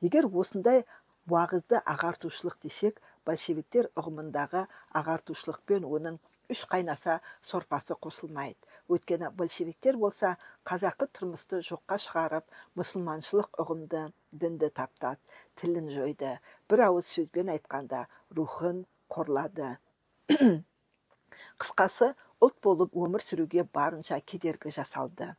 Егер 0.00 0.28
осындай 0.30 0.84
уағызды 1.26 1.80
ағартушылық 1.82 2.60
десек 2.62 3.00
большевиктер 3.26 3.90
ұғымындағы 3.98 4.66
ағартушылықпен 5.00 5.86
оның 5.88 6.20
үш 6.52 6.62
қайнаса 6.70 7.18
сорпасы 7.42 7.96
қосылмайды. 7.98 8.58
Өйткені 8.86 9.32
большевиктер 9.34 9.96
болса 9.98 10.36
қазақы 10.68 11.08
тұрмысты 11.10 11.58
жоққа 11.66 11.98
шығарып 12.04 12.46
мұсылманшылық 12.78 13.58
ұғымды 13.58 14.04
дінді 14.30 14.70
таптады. 14.70 15.18
Тілін 15.60 15.90
жойды. 15.94 16.36
Бір 16.70 16.86
ауыз 16.88 17.08
сөзбен 17.14 17.50
айтқанда 17.54 18.06
рухын 18.36 18.84
қорлады. 19.12 19.76
Қысқасы 21.60 22.12
ұлт 22.44 22.60
болып 22.64 22.94
өмір 22.96 23.24
сүруге 23.24 23.64
барынша 23.64 24.20
кедергі 24.20 24.72
жасалды. 24.74 25.34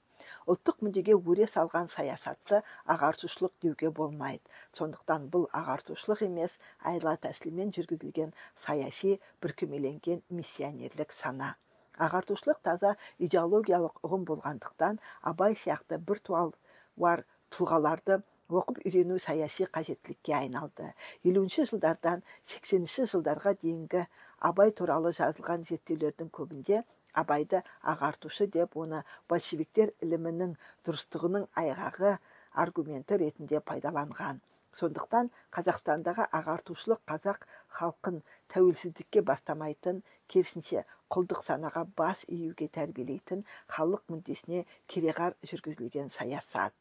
Ұлттық 0.50 0.82
мүддеге 0.86 1.16
өре 1.16 1.46
салған 1.52 1.90
саясатты 1.94 2.62
ағартушылық 2.94 3.54
деуге 3.64 3.92
болмайды. 4.00 4.44
Сондықтан 4.78 5.28
бұл 5.34 5.46
ағартушылық 5.60 6.24
емес 6.28 6.58
айла 6.92 7.14
тәсілмен 7.22 7.74
жүргізілген 7.78 8.34
саяси 8.66 9.20
бүркемеленген 9.44 10.24
миссионерлік 10.30 11.14
сана. 11.14 11.54
Ағартушылық 11.98 12.62
таза 12.66 12.96
идеологиялық 13.28 14.02
ұғым 14.06 14.26
болғандықтан 14.32 15.00
абай 15.32 15.58
сияқты 15.58 16.02
бір 16.10 16.22
туар 16.30 17.24
тұлғаларды 17.54 18.22
оқып 18.50 18.80
үйрену 18.86 19.20
саяси 19.20 19.68
қажеттілікке 19.68 20.34
айналды. 20.38 20.94
Елуінші 21.24 21.66
жылдардан 21.68 22.24
сексенінші 22.48 23.08
жылдарға 23.12 23.58
дейінгі 23.62 24.06
абай 24.50 24.72
туралы 24.72 25.12
жазылған 25.16 25.66
зерттеулердің 25.68 26.32
көбінде 26.32 26.84
абайды 27.18 27.64
ағартушы 27.84 28.48
деп 28.54 28.78
оны 28.78 29.04
большевиктер 29.30 29.94
ілімінің 30.06 30.56
дұрыстығының 30.88 31.48
айғағы 31.58 32.18
аргументі 32.54 33.20
ретінде 33.24 33.60
пайдаланған. 33.60 34.42
Сондықтан 34.78 35.32
қазақстандағы 35.56 36.28
ағартушылық 36.38 37.02
қазақ 37.10 37.48
халқын 37.80 38.20
тәуелсіздікке 38.54 39.24
бастамайтын 39.26 40.04
керісінше 40.30 40.84
құлдық 41.14 41.42
санаға 41.48 41.88
бас 41.98 42.26
июге 42.30 42.68
тәрбиелейтін 42.78 43.46
халық 43.74 44.04
мүддесіне 44.14 44.66
кереғар 44.86 45.34
жүргізілген 45.42 46.14
саясат. 46.14 46.76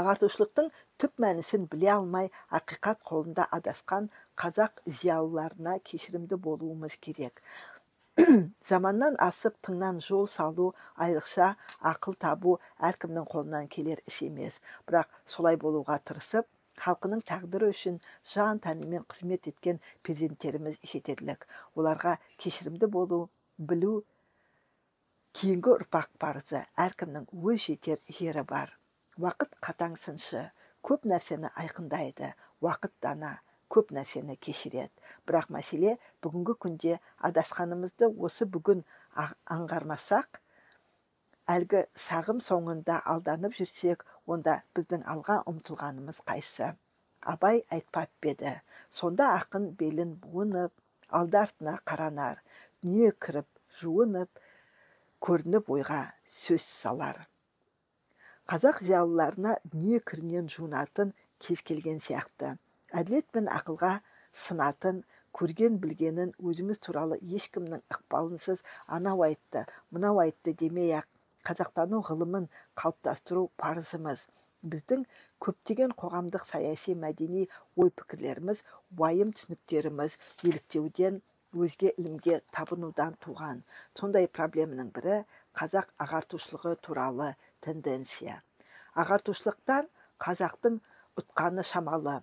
Ағартушылықтың 0.00 0.70
түп 1.00 1.22
мәнісін 1.24 1.66
біле 1.72 1.90
алмай 1.96 2.30
ақиқат 2.60 3.02
қолында 3.10 3.48
адасқан 3.56 4.10
қазақ 4.40 4.82
зиялыларына 4.86 5.78
кешірімді 5.90 6.36
болуымыз 6.46 6.96
керек. 7.06 7.42
Заманнан 8.70 9.16
асып 9.22 9.56
тыңнан 9.64 10.00
жол 10.04 10.26
салу 10.28 10.70
айрықша 11.00 11.50
ақыл 11.92 12.16
табу 12.24 12.56
әркімнің 12.90 13.28
қолынан 13.32 13.68
келер 13.72 14.02
іс 14.10 14.22
емес. 14.26 14.58
Бірақ 14.88 15.08
солай 15.26 15.56
болуға 15.60 16.00
тырысып 16.04 16.48
халқының 16.80 17.22
тағдыры 17.28 17.70
үшін 17.74 18.00
жан 18.34 18.60
тәнімен 18.64 19.04
қызмет 19.12 19.48
еткен 19.52 19.80
перзенттеріміз 20.06 20.80
жетерлік. 20.92 21.46
Оларға 21.76 22.16
кешірімді 22.40 22.90
болу 22.90 23.22
білу 23.58 24.00
кейінгі 25.36 25.76
ұрпақ 25.76 26.10
парызы 26.22 26.64
әркімнің 26.88 27.30
өз 27.30 27.66
жетер 27.68 28.00
жері 28.08 28.44
бар. 28.48 28.79
Уақыт 29.20 29.56
қатаң 29.64 29.96
сыншы 30.00 30.48
көп 30.86 31.06
нәрсені 31.12 31.50
айқындайды 31.62 32.32
уақыт 32.64 32.92
дана 33.04 33.38
көп 33.70 33.92
нәрсені 33.94 34.36
кешіреді. 34.42 34.90
Бірақ 35.26 35.50
мәселе 35.54 35.96
бүгінгі 36.24 36.56
күнде 36.64 36.98
адасқанымызды 37.28 38.08
осы 38.26 38.46
бүгін 38.50 38.82
аңғармасақ 39.54 40.40
әлгі 41.54 41.84
сағым 41.98 42.42
соңында 42.44 43.00
алданып 43.12 43.56
жүрсек 43.58 44.04
онда 44.26 44.60
біздің 44.76 45.06
алға 45.14 45.40
ұмтылғанымыз 45.50 46.22
қайсы? 46.26 46.74
Абай 47.20 47.64
айтпап 47.70 48.10
па 48.24 48.54
сонда 48.88 49.34
ақын 49.38 49.74
белін 49.76 50.14
буынып 50.22 50.72
алды 51.10 51.38
артына 51.38 51.78
қаранар 51.84 52.40
дүние 52.82 53.12
кіріп 53.12 53.46
жуынып 53.80 54.40
көрініп 55.20 55.68
ойға 55.70 56.02
сөз 56.26 56.64
салар. 56.64 57.29
Қазақ 58.50 58.80
зиялыларына 58.82 59.52
дүние 59.70 60.00
кірінен 60.10 60.48
жуынатын 60.50 61.12
кез 61.38 61.60
келген 61.62 62.00
сияқты. 62.02 62.56
Әділет 62.90 63.28
пен 63.30 63.46
ақылға 63.46 63.90
сынатын 64.44 65.04
көрген 65.38 65.76
білгенін 65.84 66.32
өзіміз 66.42 66.80
туралы 66.82 67.20
ешкімнің 67.36 67.84
ықпалынсыз 67.94 68.64
анау 68.96 69.22
айтты 69.28 69.62
мынау 69.94 70.18
айтты 70.24 70.56
демей 70.62 70.96
ақ 70.98 71.06
қазақтану 71.46 72.02
ғылымын 72.08 72.48
қалыптастыру 72.74 73.44
парызымыз. 73.62 74.26
Біздің 74.66 75.06
көптеген 75.46 75.94
қоғамдық 76.02 76.42
саяси 76.48 76.96
мәдени 76.98 77.46
ой 77.76 77.94
пікірлеріміз 77.94 78.64
уайым 78.98 79.30
түсініктеріміз 79.36 80.18
еліктеуден 80.42 81.22
өзге 81.54 81.94
ілімге 81.94 82.40
табынудан 82.54 83.14
туған. 83.22 83.62
Сондай 83.94 84.26
проблеманың 84.26 84.90
бірі 84.98 85.22
қазақ 85.54 85.94
ағартушылығы 86.02 86.74
туралы 86.82 87.30
тенденция. 87.64 88.40
Ағартушылықтан 88.98 89.90
қазақтың 90.20 90.80
ұтқаны 91.20 91.64
шамалы 91.66 92.20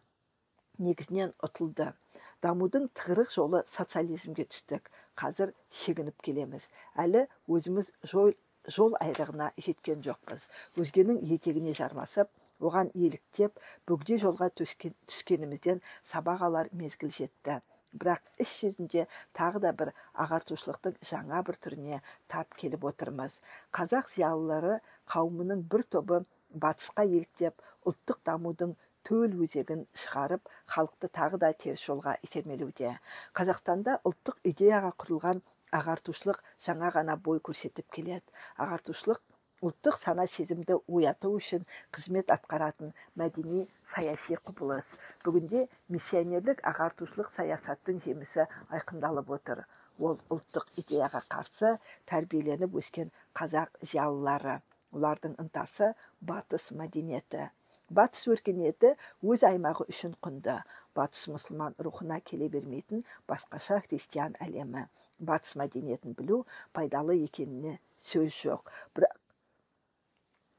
негізінен 0.82 1.34
ұтылды. 1.44 1.94
Дамудың 2.42 2.90
тығырық 2.98 3.32
жолы 3.34 3.64
социализмге 3.70 4.46
түстік. 4.52 4.92
Қазір 5.18 5.54
шегініп 5.74 6.22
келеміз. 6.22 6.68
Әлі 7.02 7.26
өзіміз 7.50 7.94
жол 8.06 8.36
жол 8.68 8.98
айрығына 9.00 9.54
жеткен 9.58 10.04
жоқпыз. 10.06 10.44
Өзгенің 10.82 11.24
етегіне 11.34 11.74
жармасып 11.78 12.30
оған 12.60 12.92
еліктеп 12.96 13.58
бөгде 13.88 14.18
жолға 14.22 14.50
түскенімізден 14.60 15.82
сабақ 16.12 16.44
алар 16.50 16.70
мезгіл 16.76 17.14
жетті. 17.16 17.62
Бірақ 17.98 18.22
іс 18.44 18.52
жүзінде 18.62 19.06
тағы 19.38 19.62
да 19.64 19.72
бір 19.74 19.94
ағартушылықтың 20.20 20.98
жаңа 21.08 21.40
бір 21.48 21.58
түріне 21.64 22.02
тап 22.28 22.58
келіп 22.60 22.84
отырмыз. 22.92 23.40
Қазақ 23.74 24.12
зиялылары 24.14 24.82
қауымының 25.14 25.64
бір 25.72 25.86
тобы 25.96 26.24
батысқа 26.66 27.06
еліктеп 27.08 27.64
ұлттық 27.88 28.20
дамудың 28.30 28.76
төл 29.08 29.38
өзегін 29.46 29.86
шығарып 29.96 30.50
халықты 30.74 31.10
тағы 31.20 31.40
да 31.44 31.54
теріс 31.54 31.86
жолға 31.88 32.18
итермелеуде. 32.28 32.98
Қазақстанда 33.38 34.02
ұлттық 34.08 34.42
идеяға 34.52 34.92
құрылған 35.00 35.42
ағартушылық 35.78 36.44
жаңа 36.66 36.92
ғана 36.96 37.16
бой 37.16 37.40
көрсетіп 37.44 37.88
келеді. 37.96 38.26
Ағартушылық 38.60 39.24
ұлттық 39.64 39.98
сана 39.98 40.28
сезімді 40.30 40.78
ояту 40.86 41.32
үшін 41.40 41.66
қызмет 41.96 42.30
атқаратын 42.36 42.94
мәдени 43.18 43.64
саяси 43.94 44.38
құбылыс. 44.44 44.92
Бүгінде 45.26 45.66
миссионерлік 45.94 46.62
ағартушылық 46.72 47.32
саясаттың 47.36 48.04
жемісі 48.06 48.46
айқындалып 48.70 49.32
отыр. 49.40 49.66
Ол 49.98 50.20
ұлттық 50.30 50.68
идеяға 50.84 51.24
қарсы 51.32 51.78
тәрбиеленіп 52.06 52.76
өскен 52.78 53.10
қазақ 53.40 53.80
зиялылары. 53.82 54.60
Олардың 54.96 55.36
ынтасы 55.42 55.94
батыс 56.22 56.72
мәдениеті. 56.78 57.50
Батыс 57.90 58.28
өркениеті 58.28 58.96
өз 59.24 59.46
аймағы 59.48 59.88
үшін 59.92 60.18
құнды. 60.24 60.58
Батыс 60.98 61.30
мұсылман 61.32 61.78
рухына 61.80 62.20
келе 62.20 62.50
бермейтін 62.52 63.06
басқаша 63.30 63.80
христиан 63.86 64.36
әлемі. 64.44 64.88
Батыс 65.20 65.56
мәдениетін 65.60 66.18
білу 66.18 66.44
пайдалы 66.74 67.16
екеніне 67.24 67.78
сөз 68.10 68.36
жоқ. 68.44 68.68
Бірақ 68.94 69.16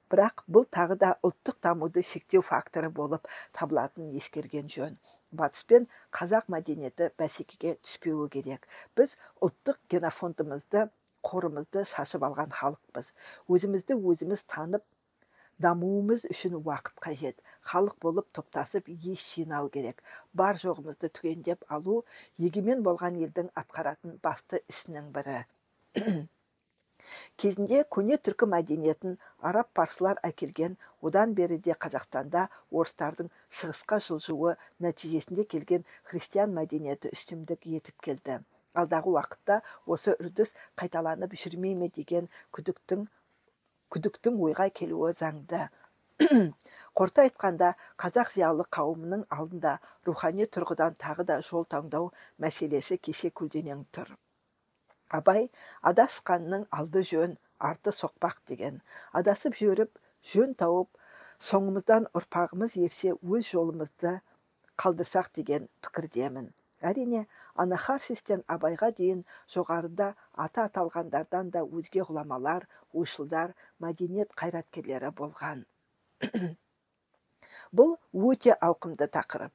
бірақ 0.09 0.43
бұл 0.49 0.65
тағы 0.73 0.97
да 0.97 1.11
ұлттық 1.27 1.59
дамуды 1.63 2.03
шектеу 2.03 2.41
факторы 2.41 2.89
болып 2.89 3.29
табылатынын 3.53 4.17
ескерген 4.17 4.71
жөн. 4.73 4.97
Батыс 5.31 5.67
пен 5.69 5.87
қазақ 6.17 6.49
мәдениеті 6.49 7.11
бәсекеге 7.21 7.75
түспеуі 7.85 8.31
керек. 8.33 8.65
Біз 8.97 9.19
ұлттық 9.45 9.77
генофондымызды 9.93 10.89
қорымызды 11.27 11.85
шашып 11.89 12.25
алған 12.29 12.55
халықпыз. 12.55 13.13
Өзімізді 13.49 13.99
өзіміз 14.13 14.45
танып 14.55 14.85
дамуымыз 15.59 16.25
үшін 16.31 16.57
уақыт 16.61 17.03
қажет. 17.03 17.43
Халық 17.73 17.99
болып 18.05 18.29
топтасып 18.33 18.89
ес 18.89 19.23
жинау 19.35 19.69
керек. 19.75 20.03
Бар 20.33 20.59
жоғымызды 20.63 21.11
түгендеп 21.19 21.65
алу 21.69 22.03
егемен 22.39 22.85
болған 22.87 23.19
елдің 23.27 23.51
атқаратын 23.63 24.19
басты 24.23 24.63
ісінің 24.71 25.11
бірі. 25.15 25.41
Кезінде 27.41 27.83
көне 27.97 28.19
түркі 28.27 28.47
мәдениетін 28.53 29.19
араб 29.51 29.69
парсылар 29.79 30.19
әкелген 30.29 30.77
одан 31.09 31.35
бері 31.39 31.59
де 31.67 31.77
қазақстанда 31.85 32.47
орыстардың 32.71 33.31
шығысқа 33.61 34.01
жылжуы 34.07 34.55
нәтижесінде 34.87 35.47
келген 35.55 35.87
христиан 36.11 36.55
мәдениеті 36.59 37.15
үстемдік 37.15 37.67
етіп 37.79 38.07
келді. 38.09 38.41
Алдағы 38.83 39.15
уақытта 39.15 39.61
осы 39.87 40.15
үрдіс 40.19 40.55
қайталанып 40.81 41.35
жүрмей 41.43 41.75
ме 41.79 41.89
деген 41.95 42.29
күдіктің 42.57 43.07
күдіктің 43.95 44.41
ойға 44.47 44.69
келуі 44.81 45.15
заңды. 45.17 45.69
Қорыта 46.99 47.25
айтқанда 47.25 47.75
қазақ 48.03 48.33
зиялы 48.35 48.67
қауымының 48.75 49.25
алдында 49.35 49.79
рухани 50.07 50.49
тұрғыдан 50.57 50.97
тағы 50.99 51.25
да 51.31 51.39
жол 51.49 51.67
таңдау 51.75 52.11
мәселесі 52.43 52.99
кесе 52.99 53.31
көлденең 53.31 53.85
тұр. 53.95 54.11
Абай 55.09 55.49
адасқанның 55.91 56.67
алды 56.75 57.05
жөн 57.11 57.39
арты 57.59 57.95
соқпақ 57.95 58.43
деген. 58.51 58.83
Адасып 59.13 59.57
жүріп 59.61 59.95
жөн 60.33 60.55
тауып 60.59 60.91
соңымыздан 61.51 62.11
ұрпағымыз 62.19 62.77
ерсе 62.83 63.15
өз 63.15 63.53
жолымызды 63.53 64.19
қалдырсақ 64.83 65.33
деген 65.39 65.69
пікірдемін. 65.87 66.53
Әрине 66.91 67.25
анахарсистен 67.65 68.45
абайға 68.55 68.91
дейін 69.01 69.25
жоғарыда 69.55 70.09
аты 70.45 70.65
аталғандардан 70.65 71.51
да 71.55 71.65
өзге 71.65 72.07
ғұламалар 72.09 72.69
ойшылдар 72.93 73.55
мәдениет 73.85 74.35
қайраткерлері 74.43 75.13
болған. 75.21 75.65
Бұл 77.79 77.97
өте 78.31 78.55
ауқымды 78.69 79.09
тақырып. 79.19 79.53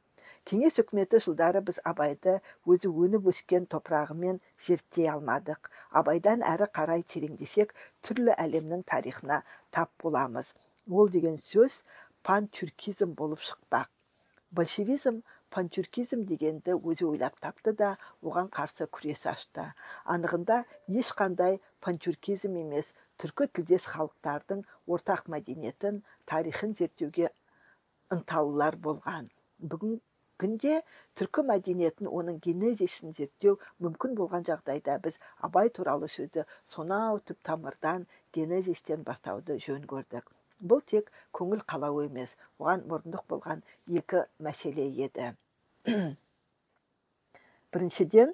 Кеңес 0.49 0.77
үкіметі 0.81 1.19
жылдары 1.23 1.61
біз 1.67 1.79
абайды 1.89 2.33
өзі 2.73 2.89
өніп 3.03 3.29
өскен 3.31 3.65
топырағымен 3.73 4.39
зерттей 4.67 5.09
алмадық. 5.13 5.69
Абайдан 5.99 6.43
әрі 6.53 6.67
қарай 6.77 7.03
тереңдесек 7.13 7.73
түрлі 8.03 8.35
әлемнің 8.45 8.83
тарихына 8.91 9.41
тап 9.71 9.91
боламыз. 10.03 10.53
Ол 10.91 11.11
деген 11.15 11.37
сөз 11.39 11.81
пантюркизм 12.27 13.15
болып 13.19 13.43
шықпақ. 13.49 13.87
Большевизм 14.51 15.23
пантюркизм 15.53 16.23
дегенді 16.29 16.73
өзі 16.79 17.05
ойлап 17.11 17.35
тапты 17.43 17.73
да 17.77 17.91
оған 18.25 18.49
қарсы 18.53 18.87
күрес 18.97 19.27
ашты. 19.29 19.67
Анығында 20.09 20.63
ешқандай 21.01 21.59
пантюркизм 21.85 22.57
емес 22.61 22.93
түркі 23.21 23.49
тілдес 23.53 23.85
халықтардың 23.93 24.63
ортақ 24.95 25.29
мәдениетін 25.35 26.01
тарихын 26.29 26.73
зерттеуге 26.79 27.29
ынталылар 28.15 28.79
болған. 28.87 29.29
Бүгін 29.61 29.99
күнде 30.41 30.79
түркі 31.19 31.45
мәдениетін 31.49 32.09
оның 32.09 32.39
генезисін 32.43 33.13
зерттеу 33.19 33.59
мүмкін 33.85 34.17
болған 34.17 34.47
жағдайда 34.49 34.97
біз 35.05 35.19
абай 35.47 35.69
туралы 35.77 36.09
сөзді 36.11 36.47
сонау 36.73 37.21
түп 37.29 37.39
тамырдан 37.49 38.07
генезистен 38.33 39.05
бастауды 39.05 39.59
жөн 39.67 39.85
көрдік. 39.93 40.25
Бұл 40.63 40.81
тек 40.89 41.13
көңіл 41.37 41.63
қалау 41.69 42.03
емес 42.07 42.35
оған 42.57 42.85
мұрындық 42.89 43.29
болған 43.29 43.63
екі 44.01 44.25
мәселе 44.39 44.89
еді. 45.05 45.33
біріншіден 47.73 48.33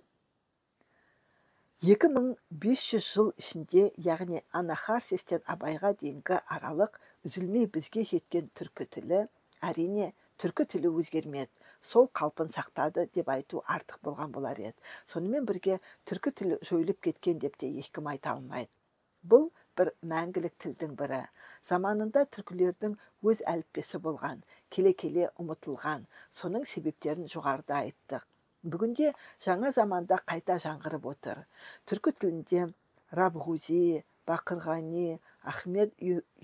2500 1.81 3.01
жыл 3.01 3.31
ішінде 3.41 3.85
яғни 4.05 4.43
анахарсистен 4.59 5.41
абайға 5.49 5.95
дейінгі 5.97 6.37
аралық 6.45 6.99
үзілмей 7.25 7.65
бізге 7.73 8.03
жеткен 8.11 8.51
түркі 8.59 8.85
тілі 8.93 9.21
әрине 9.65 10.11
түркі 10.37 10.67
тілі 10.75 10.91
өзгермеді. 11.01 11.49
Сол 11.81 12.05
қалпын 12.13 12.53
сақтады 12.53 13.07
деп 13.15 13.33
айту 13.33 13.63
артық 13.65 13.97
болған 14.05 14.29
болар 14.35 14.61
еді. 14.61 14.77
Сонымен 15.09 15.49
бірге 15.49 15.79
түркі 16.05 16.35
тілі 16.35 16.61
жойылып 16.61 17.01
кеткен 17.07 17.41
деп 17.41 17.57
те 17.57 17.71
ешкім 17.81 18.13
айта 18.13 18.35
алмайды. 18.35 18.69
Бұл 19.25 19.49
бір 19.79 19.93
мәңгілік 20.11 20.55
тілдің 20.63 20.97
бірі. 20.99 21.21
Заманында 21.69 22.25
түркілердің 22.35 22.97
өз 23.31 23.43
әліппесі 23.53 24.01
болған 24.03 24.43
келе 24.75 24.93
келе 25.03 25.29
ұмытылған. 25.43 26.05
Соның 26.41 26.67
себептерін 26.73 27.31
жоғарыда 27.31 27.79
айттық. 27.85 28.27
Бүгінде 28.63 29.13
жаңа 29.45 29.71
заманда 29.71 30.19
қайта 30.27 30.59
жаңғырып 30.59 31.05
отыр. 31.13 31.43
Түркі 31.87 32.11
тілінде 32.19 32.65
рабғузи 33.15 34.03
бақырғани 34.29 35.19
ахмед 35.51 35.93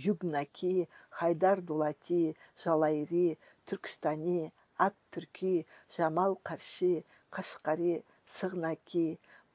югнаки 0.06 0.88
хайдар 1.20 1.62
дулати 1.62 2.36
жалайри 2.64 3.38
түркістани 3.70 4.52
ат 4.88 4.96
түрки 5.14 5.66
жамал 5.98 6.38
қарши 6.48 7.04
қашқари 7.36 8.00
сығнаки 8.38 9.06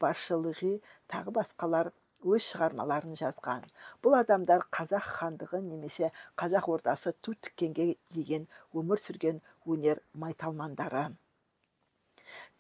баршылығы 0.02 0.74
тағы 1.12 1.34
басқалар 1.40 1.90
өз 2.24 2.44
шығармаларын 2.50 3.16
жазған. 3.20 3.64
Бұл 4.04 4.18
адамдар 4.20 4.66
қазақ 4.76 5.08
хандығы 5.20 5.62
немесе 5.64 6.10
қазақ 6.40 6.68
ордасы 6.74 7.14
ту 7.22 7.34
тіккенге 7.34 7.94
дейін 8.16 8.46
өмір 8.76 9.00
сүрген 9.00 9.40
өнер 9.66 10.02
майталмандары. 10.12 11.10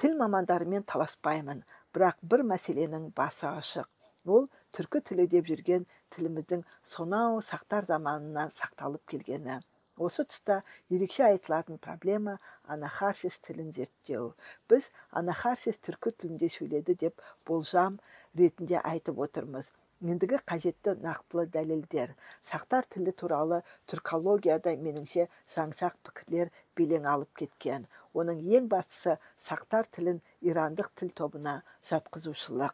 Тіл 0.00 0.16
мамандарымен 0.18 0.86
таласпаймын 0.92 1.64
бірақ 1.94 2.22
бір 2.22 2.44
мәселенің 2.52 3.10
басы 3.16 3.46
ашық. 3.50 3.88
Ол 4.26 4.48
түркі 4.76 5.00
тілі 5.08 5.26
деп 5.32 5.48
жүрген 5.50 5.86
тіліміздің 6.14 6.64
сонау 6.84 7.40
сақтар 7.44 7.86
заманынан 7.88 8.52
сақталып 8.54 9.04
келгені. 9.12 9.60
Осы 10.00 10.24
тұста 10.24 10.62
ерекше 10.88 11.26
айтылатын 11.26 11.78
проблема 11.84 12.38
анахарсис 12.74 13.36
тілін 13.44 13.72
зерттеу. 13.76 14.30
Біз 14.68 14.88
анахарсис 15.20 15.80
түркі 15.84 16.12
тілінде 16.16 16.48
сөйледі 16.48 16.96
деп 17.02 17.20
болжам 17.46 17.98
ретінде 18.38 18.80
айтып 18.80 19.18
отырмыз. 19.26 19.72
Ендігі 20.00 20.38
қажетті 20.48 20.94
нақтылы 21.04 21.44
дәлелдер. 21.52 22.14
Сақтар 22.40 22.86
тілі 22.88 23.12
туралы 23.12 23.58
түркологияда 23.90 24.72
меніңше 24.80 25.26
жаңсақ 25.54 25.98
пікірлер 26.08 26.52
белең 26.78 27.08
алып 27.14 27.34
кеткен. 27.42 27.84
Оның 28.16 28.40
ең 28.56 28.70
бастысы 28.72 29.18
сақтар 29.48 29.90
тілін 29.92 30.22
ирандық 30.40 30.88
тіл 30.96 31.12
тобына 31.20 31.60
жатқызушылық. 31.90 32.72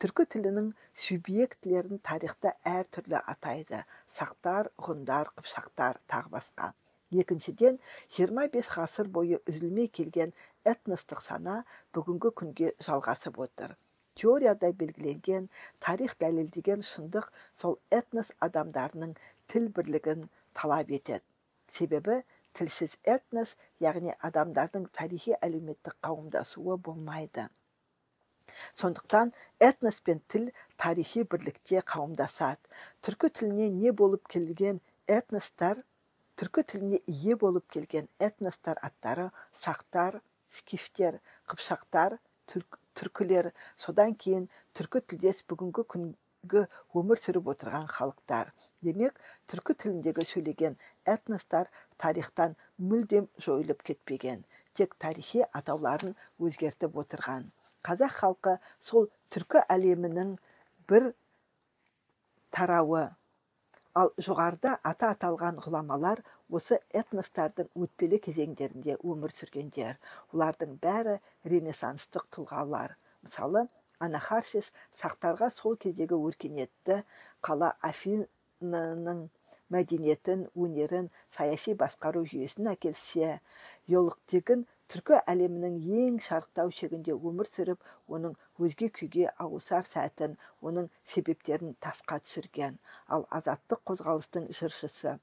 Түркі 0.00 0.24
тілінің 0.32 0.68
субъектілерін 1.06 2.04
тарихта 2.04 2.54
әртүрлі 2.68 3.18
атайды. 3.24 3.82
Сақтар 4.08 4.68
ғұндар 4.84 5.32
қыпшақтар 5.36 6.04
тағы 6.12 6.36
басқа. 6.36 6.72
Екіншіден 7.10 7.80
25 8.16 8.70
ғасыр 8.76 9.08
бойы 9.08 9.40
үзілмей 9.48 9.88
келген 9.88 10.32
этностық 10.64 11.24
сана 11.24 11.62
бүгінгі 11.96 12.36
күнге 12.40 12.74
жалғасып 12.84 13.40
отыр. 13.48 13.76
Теорияда 14.22 14.70
белгіленген 14.80 15.48
тарих 15.84 16.16
дәлелдеген 16.22 16.84
шындық 16.86 17.30
сол 17.62 17.78
этнос 17.98 18.32
адамдарының 18.46 19.14
тіл 19.52 19.68
бірлігін 19.76 20.28
талап 20.54 20.92
етеді. 20.98 21.24
Себебі 21.68 22.20
тілсіз 22.58 22.98
этнос 23.14 23.56
яғни 23.80 24.14
адамдардың 24.28 24.88
тарихи 24.96 25.36
әлеуметтік 25.40 25.96
қауымдасуы 26.06 26.76
болмайды. 26.76 27.48
Сондықтан 28.74 29.32
этнос 29.62 30.00
пен 30.06 30.20
тіл 30.28 30.50
тарихи 30.76 31.22
бірлікте 31.24 31.84
қауымдасады. 31.92 32.60
Түркі 33.06 33.30
тіліне 33.38 33.70
не 33.70 33.92
болып 33.92 34.26
келген 34.28 34.82
этностар 35.06 35.84
түркі 36.40 36.62
тіліне 36.72 36.98
ие 37.10 37.34
болып 37.36 37.66
келген 37.74 38.06
этностар 38.26 38.78
аттары 38.86 39.26
сақтар 39.62 40.20
скифтер 40.58 41.18
қыпшақтар 41.50 42.16
түркілер 43.00 43.50
содан 43.84 44.16
кейін 44.22 44.48
түркі 44.76 45.02
тілдес 45.12 45.42
бүгінгі 45.50 45.84
күнгі 45.94 46.64
өмір 47.00 47.20
сүріп 47.22 47.48
отырған 47.54 47.86
халықтар. 47.94 48.52
Демек 48.84 49.16
түркі 49.50 49.76
тіліндегі 49.82 50.24
сөйлеген 50.28 50.76
этностар 51.14 51.68
тарихтан 52.00 52.56
мүлдем 52.90 53.28
жойылып 53.46 53.82
кетпеген. 53.90 54.44
Тек 54.74 54.96
тарихи 55.04 55.42
атауларын 55.52 56.14
өзгертіп 56.40 56.96
отырған. 57.02 57.50
Қазақ 57.84 58.16
халқы 58.20 58.56
сол 58.80 59.08
түркі 59.32 59.64
әлемінің 59.76 60.36
бір 60.88 61.12
тарауы. 62.56 63.08
Ал 64.00 64.12
жоғарыда 64.22 64.76
ата 64.86 65.10
аталған 65.14 65.60
ғұламалар 65.64 66.22
осы 66.50 66.80
этностардың 67.00 67.68
өтпелі 67.84 68.18
кезеңдерінде 68.26 68.96
өмір 69.06 69.34
сүргендер 69.34 69.98
олардың 70.34 70.76
бәрі 70.82 71.18
ренессанстық 71.52 72.26
тұлғалар. 72.34 72.96
Мысалы 73.22 73.66
анахарсис 74.02 74.72
сақтарға 74.96 75.50
сол 75.54 75.76
кездегі 75.80 76.18
өркениетті 76.18 77.02
қала 77.46 77.74
афинның 77.86 79.28
мәдениетін 79.70 80.48
өнерін 80.58 81.08
саяси 81.36 81.76
басқару 81.78 82.24
жүйесін 82.32 82.72
әкелсе 82.72 83.36
иолықтегін 83.92 84.66
түркі 84.90 85.20
әлемінің 85.30 85.78
ең 86.02 86.18
шарықтау 86.26 86.72
шегінде 86.74 87.14
өмір 87.14 87.46
сүріп 87.46 87.86
оның 88.10 88.34
өзге 88.58 88.90
күйге 88.98 89.30
ауысар 89.44 89.86
сәтін 89.86 90.34
оның 90.66 90.90
себептерін 91.14 91.76
тасқа 91.78 92.18
түсірген. 92.24 92.80
Ал 93.06 93.28
азаттық 93.30 93.84
қозғалыстың 93.92 94.50
жыршысы 94.50 95.20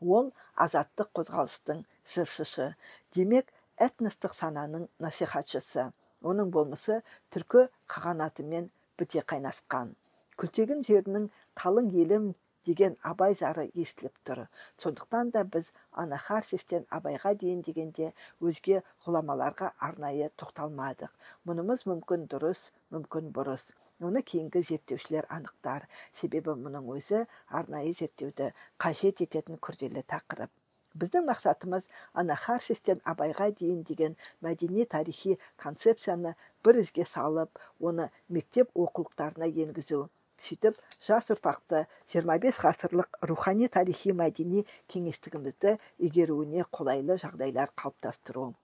ол 0.00 0.32
азаттық 0.56 1.10
қозғалыстың 1.16 1.84
жыршысы 2.14 2.74
демек 3.14 3.52
этностық 3.80 4.34
сананың 4.36 4.88
насихатшысы. 5.00 5.90
Оның 6.20 6.50
болмысы 6.52 7.00
түркі 7.32 7.68
қағанатымен 7.88 8.68
біте 9.00 9.24
қайнасқан. 9.24 9.94
Күлтегін 10.40 10.84
жерінің 10.84 11.30
қалың 11.56 11.88
елім 12.02 12.32
деген 12.68 12.96
абай 13.02 13.34
зары 13.34 13.70
естіліп 13.74 14.16
тұр. 14.28 14.42
Сондықтан 14.76 15.32
да 15.32 15.44
біз 15.44 15.70
анахарсистен 16.02 16.84
абайға 16.92 17.32
дейін 17.40 17.62
дегенде 17.64 18.12
өзге 18.40 18.82
ғұламаларға 19.06 19.72
арнайы 19.88 20.28
тоқталмадық. 20.40 21.12
Мұнымыз 21.48 21.86
мүмкін 21.88 22.28
дұрыс 22.28 22.68
мүмкін 22.92 23.32
бұрыс. 23.36 23.72
Оны 24.00 24.22
кейінгі 24.22 24.62
зерттеушілер 24.64 25.28
анықтар. 25.36 25.86
Себебі 26.20 26.56
мұның 26.56 26.88
өзі 26.96 27.26
арнайы 27.48 27.92
зерттеуді 27.96 28.52
қажет 28.80 29.22
ететін 29.24 29.60
күрделі 29.60 30.02
тақырып. 30.08 30.50
Біздің 30.98 31.26
мақсатымыз 31.28 31.84
анахарсистен 32.18 33.02
абайға 33.06 33.50
дейін 33.60 33.84
деген 33.86 34.16
мәдени 34.42 34.86
тарихи 34.90 35.36
концепцияны 35.62 36.34
бір 36.66 36.80
ізге 36.82 37.06
салып 37.06 37.60
оны 37.78 38.08
мектеп 38.28 38.72
оқулықтарына 38.74 39.46
енгізу. 39.64 40.08
Сөйтіп 40.40 40.80
жас 41.04 41.30
ұрпақты 41.34 41.84
25 42.14 42.58
ғасырлық 42.64 43.20
рухани 43.28 43.68
тарихи 43.68 44.16
мәдени 44.16 44.64
кеңістігімізді 44.90 45.76
игеруіне 46.08 46.64
қолайлы 46.72 47.20
жағдайлар 47.20 47.70
қалыптастыру. 47.76 48.54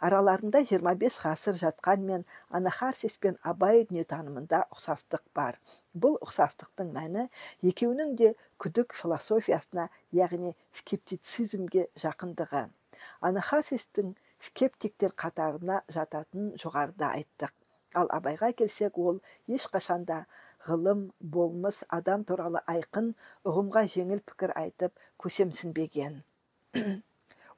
Араларында 0.00 0.62
25 0.70 1.18
ғасыр 1.24 1.58
жатқанмен 1.62 2.24
анахарсис 2.58 3.16
пен 3.22 3.38
абай 3.52 3.84
дүниетанымында 3.88 4.64
ұқсастық 4.76 5.24
бар. 5.36 5.58
Бұл 5.94 6.18
ұқсастықтың 6.26 6.92
мәні 6.96 7.28
екеуінің 7.72 8.14
де 8.20 8.34
күдік 8.62 8.94
философиясына 8.98 9.88
яғни 10.12 10.54
скептицизмге 10.80 11.88
жақындығы. 12.04 12.68
Анахарсистің 13.28 14.14
скептиктер 14.42 15.14
қатарына 15.18 15.82
жататынын 15.92 16.56
жоғарыда 16.62 17.12
айттық. 17.18 17.52
Ал 17.94 18.08
абайға 18.16 18.52
келсек 18.56 18.98
ол 18.98 19.20
ешқашанда 19.48 20.24
ғылым 20.66 21.06
болмыс 21.36 21.82
адам 21.98 22.24
туралы 22.28 22.62
айқын 22.74 23.12
ұғымға 23.48 23.86
жеңіл 23.94 24.22
пікір 24.28 24.54
айтып 24.64 25.08
көсемсінбеген. 25.24 26.22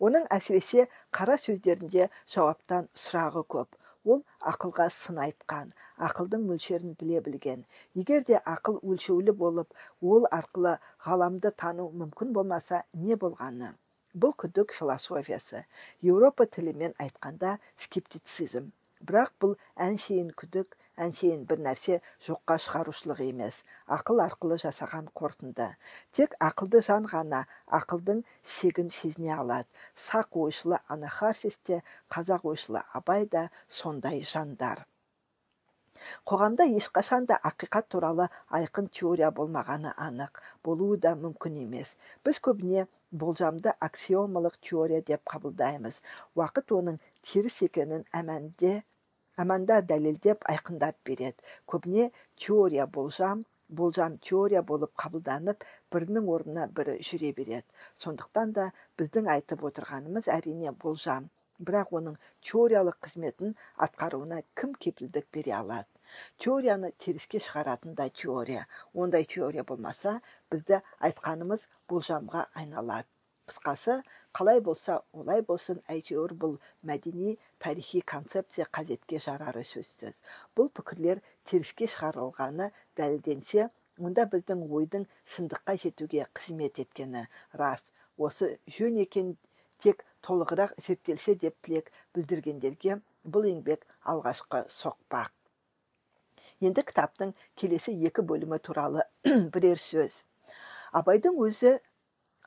Оның 0.01 0.27
әсіресе 0.35 0.89
қара 1.15 1.39
сөздерінде 1.39 2.11
жауаптан 2.35 2.89
сұрағы 2.95 3.45
көп. 3.57 3.79
Ол 4.05 4.21
ақылға 4.45 4.91
сын 4.93 5.19
айтқан 5.23 5.71
ақылдың 6.09 6.43
мөлшерін 6.49 6.93
біле 7.01 7.23
білген. 7.25 7.65
Егер 7.97 8.25
де 8.29 8.41
ақыл 8.45 8.77
өлшеулі 8.83 9.33
болып 9.33 9.73
ол 10.03 10.29
арқылы 10.31 10.77
ғаламды 11.07 11.53
тану 11.57 11.89
мүмкін 12.03 12.35
болмаса 12.37 12.83
не 12.93 13.17
болғаны? 13.17 13.73
Бұл 14.15 14.35
күдік 14.39 14.75
философиясы. 14.77 15.65
Еуропа 16.03 16.47
тілімен 16.47 16.93
айтқанда 17.01 17.59
скептицизм. 17.81 18.71
Бірақ 19.01 19.33
бұл 19.41 19.57
әншейін 19.81 20.31
күдік 20.37 20.77
әншейін 20.97 21.45
бір 21.51 21.61
нәрсе 21.67 22.01
жоққа 22.27 22.57
шығарушылық 22.67 23.21
емес. 23.27 23.63
Ақыл 23.97 24.23
арқылы 24.25 24.59
жасаған 24.63 25.11
қорытынды. 25.19 25.69
Тек 26.13 26.39
ақылды 26.39 26.83
жан 26.87 27.09
ғана 27.11 27.45
ақылдың 27.81 28.25
шегін 28.57 28.91
сезіне 28.91 29.35
алады. 29.37 29.69
Сақ 29.97 30.39
ойшылы 30.47 30.81
анахарсис 30.89 31.59
те 31.59 31.83
қазақ 32.11 32.49
ойшылы 32.55 32.85
абай 32.93 33.27
да 33.27 33.49
сондай 33.69 34.23
жандар. 34.23 34.87
Қоғамда 36.29 36.65
ешқашан 36.79 37.27
да 37.31 37.37
ақиқат 37.51 37.87
туралы 37.95 38.27
айқын 38.59 38.89
теория 38.99 39.31
болмағаны 39.31 39.93
анық. 40.07 40.41
Болуы 40.65 40.97
да 40.99 41.15
мүмкін 41.15 41.61
емес. 41.63 41.97
Біз 42.25 42.41
көбіне 42.47 42.87
болжамды 43.13 43.75
аксиомалық 43.89 44.59
теория 44.61 45.03
деп 45.03 45.23
қабылдаймыз. 45.31 46.01
Уақыт 46.35 46.75
оның 46.79 46.99
теріс 47.23 47.63
екенін 47.69 48.03
әмәнде 48.13 48.83
әманда 49.41 49.81
дәлелдеп 49.83 50.45
айқындап 50.51 50.97
береді. 51.05 51.43
Көбіне 51.67 52.11
теория 52.37 52.87
болжам 52.87 53.45
болжам 53.69 54.19
теория 54.19 54.63
болып 54.63 54.93
қабылданып 55.01 55.65
бірінің 55.93 56.29
орнына 56.35 56.67
бірі 56.77 56.99
жүре 57.09 57.33
береді. 57.37 57.67
Сондықтан 57.97 58.53
да 58.59 58.67
біздің 58.99 59.31
айтып 59.37 59.65
отырғанымыз 59.69 60.29
әрине 60.37 60.75
болжам. 60.85 61.31
Бірақ 61.59 61.93
оның 61.99 62.17
теориялық 62.43 62.99
қызметін 63.07 63.55
атқаруына 63.87 64.43
кім 64.59 64.75
кепілдік 64.75 65.29
бере 65.33 65.55
алады? 65.61 65.89
Теорияны 66.39 66.93
теріске 66.99 67.39
шығаратын 67.39 67.95
да 67.95 68.09
теория. 68.11 68.67
Ондай 68.93 69.25
теория 69.25 69.65
болмаса 69.65 70.21
бізді 70.51 70.83
айтқанымыз 71.01 71.69
болжамға 71.89 72.47
айналады. 72.55 73.09
Қысқасы 73.49 73.97
қалай 74.37 74.61
болса 74.65 75.01
олай 75.13 75.43
болсын 75.49 75.81
әйтеуір 75.91 76.35
бұл 76.41 76.57
мәдени 76.91 77.37
тарихи 77.63 78.01
концепция 78.01 78.67
қажетке 78.73 79.21
жарары 79.21 79.65
сөзсіз. 79.69 80.21
Бұл 80.57 80.71
пікірлер 80.75 81.23
теріске 81.45 81.89
шығарылғаны 81.91 82.71
дәлелденсе 82.97 83.69
онда 83.99 84.27
біздің 84.33 84.67
ойдың 84.69 85.07
шындыққа 85.37 85.77
жетуге 85.85 86.27
қызмет 86.35 86.81
еткені 86.83 87.29
рас. 87.53 87.91
Осы 88.17 88.59
жөн 88.67 89.01
екен 89.05 89.37
тек 89.79 90.05
толығырақ 90.27 90.77
зерттелсе 90.81 91.37
деп 91.39 91.57
тілек 91.63 91.93
білдіргендерге 92.15 93.01
бұл 93.25 93.49
еңбек 93.51 93.89
алғашқы 94.03 94.67
соқпақ 94.73 95.33
енді 96.65 96.85
кітаптың 96.89 97.33
келесі 97.61 97.95
екі 98.09 98.23
бөлімі 98.29 98.59
туралы 98.63 99.05
бірер 99.55 99.81
сөз. 99.81 100.23
Абайдың 100.95 101.37
өзі 101.43 101.79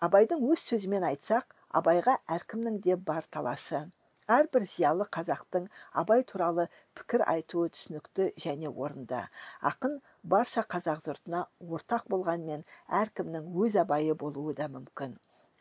абайдың 0.05 0.43
өз 0.53 0.63
сөзімен 0.69 1.05
айтсақ 1.07 1.53
абайға 1.79 2.17
әркімнің 2.35 2.81
де 2.85 2.95
бар 3.09 3.25
таласы. 3.33 3.87
Әрбір 4.27 4.65
зиялы 4.67 5.07
қазақтың 5.15 5.69
абай 6.01 6.23
туралы 6.29 6.67
пікір 6.99 7.23
айтуы 7.31 7.69
түсінікті 7.73 8.27
және 8.43 8.69
орынды. 8.69 9.21
Ақын 9.69 10.01
барша 10.23 10.65
қазақ 10.73 11.01
жұртына 11.05 11.45
ортақ 11.63 12.09
болғанмен 12.13 12.65
әркімнің 13.01 13.47
өз 13.63 13.79
абайы 13.83 14.17
болуы 14.25 14.53
да 14.59 14.67
мүмкін. 14.73 15.15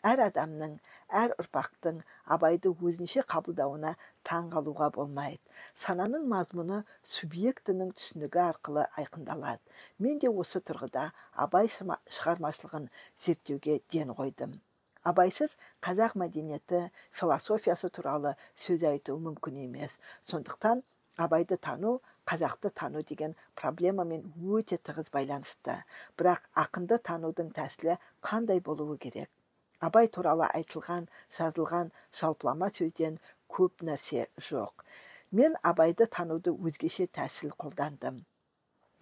Әр 0.06 0.24
адамның 0.26 0.74
әр 1.22 1.32
ұрпақтың 1.40 2.02
абайды 2.36 2.74
өзінше 2.74 3.24
қабылдауына 3.30 3.94
таң 4.26 4.50
қалуға 4.52 4.90
болмайды. 4.94 5.40
Сананың 5.78 6.26
мазмұны 6.30 6.82
субъектінің 7.06 7.92
түсінігі 7.96 8.42
арқылы 8.42 8.86
айқындалады. 8.98 9.62
Мен 10.02 10.18
де 10.22 10.30
осы 10.30 10.60
тұрғыда 10.60 11.10
абай 11.44 11.70
шығармашылығын 11.70 12.90
зерттеуге 13.26 13.80
ден 13.92 14.10
қойдым. 14.18 14.58
Абайсыз 15.06 15.54
қазақ 15.86 16.16
мәдениеті 16.18 16.88
философиясы 17.14 17.92
туралы 17.94 18.34
сөз 18.58 18.82
айту 18.90 19.14
мүмкін 19.22 19.62
емес. 19.68 20.00
Сондықтан 20.26 20.82
абайды 21.16 21.56
тану 21.62 22.00
қазақты 22.26 22.72
тану 22.74 23.04
деген 23.06 23.36
проблемамен 23.54 24.26
өте 24.42 24.80
тығыз 24.82 25.12
байланысты. 25.14 25.78
Бірақ 26.18 26.50
ақынды 26.58 26.98
танудың 26.98 27.54
тәсілі 27.54 28.00
қандай 28.18 28.58
болуы 28.60 28.98
керек? 28.98 29.30
Абай 29.78 30.08
туралы 30.08 30.48
айтылған 30.56 31.06
жазылған 31.36 31.92
жалпылама 32.18 32.70
сөзден 32.72 33.18
көп 33.48 33.84
нәрсе 33.88 34.28
жоқ. 34.50 34.84
Мен 35.30 35.56
абайды 35.62 36.06
тануды 36.06 36.52
өзгеше 36.54 37.08
тәсіл 37.18 37.52
қолдандым. 37.58 38.24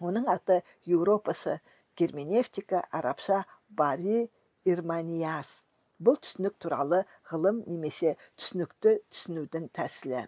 Оның 0.00 0.26
аты 0.30 0.62
еуропасы 0.84 1.60
герменевтика 1.96 2.82
арабша 2.90 3.44
бари 3.68 4.30
ирманияс 4.64 5.62
бұл 6.00 6.18
түсінік 6.20 6.56
туралы 6.58 7.04
ғылым 7.30 7.62
немесе 7.70 8.16
түсінікті 8.40 8.96
түсінудің 9.12 9.68
тәсілі. 9.76 10.24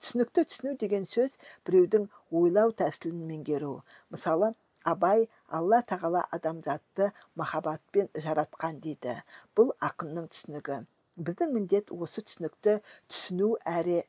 Түсінікті 0.00 0.44
түсіну 0.48 0.76
деген 0.80 1.06
сөз 1.10 1.36
біреудің 1.66 2.06
ойлау 2.30 2.72
тәсілін 2.76 3.26
меңгеру. 3.28 3.80
Мысалы 4.14 4.54
абай 4.84 5.26
алла 5.48 5.82
тағала 5.82 6.22
адамзатты 6.36 7.10
махаббатпен 7.36 8.08
жаратқан 8.14 8.80
дейді. 8.80 9.18
Бұл 9.56 9.74
ақынның 9.90 10.30
түсінігі. 10.32 10.84
Біздің 11.20 11.52
міндет 11.54 11.92
осы 11.94 12.24
түсінікті 12.26 12.80
түсіну 13.10 13.54
әрі 13.68 14.02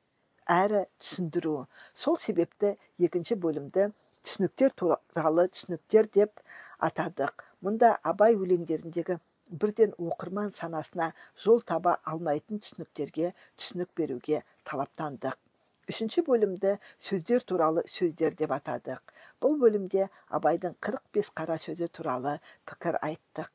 әрі 0.52 0.86
түсіндіру. 1.00 1.67
Сол 1.93 2.17
себепті 2.19 2.76
екінші 3.00 3.38
бөлімді 3.43 3.91
түсініктер 4.24 4.74
туралы 4.78 5.47
түсініктер 5.52 6.10
деп 6.15 6.41
атадық. 6.80 7.45
Мұнда 7.62 7.93
абай 8.04 8.36
өлеңдеріндегі 8.39 9.19
бірден 9.52 9.93
оқырман 10.00 10.52
санасына 10.56 11.12
жол 11.45 11.62
таба 11.62 11.97
алмайтын 12.08 12.63
түсініктерге 12.63 13.34
түсінік 13.60 13.91
беруге 13.95 14.43
талаптандық. 14.67 15.38
Үшінші 15.91 16.24
бөлімді 16.28 16.78
сөздер 17.04 17.43
туралы 17.43 17.84
сөздер 17.89 18.36
деп 18.39 18.54
атадық. 18.56 19.02
Бұл 19.43 19.58
бөлімде 19.60 20.08
абайдың 20.30 20.78
45 20.80 21.34
қара 21.36 21.58
сөзі 21.60 21.89
туралы 21.91 22.38
пікір 22.69 23.02
айттық. 23.02 23.52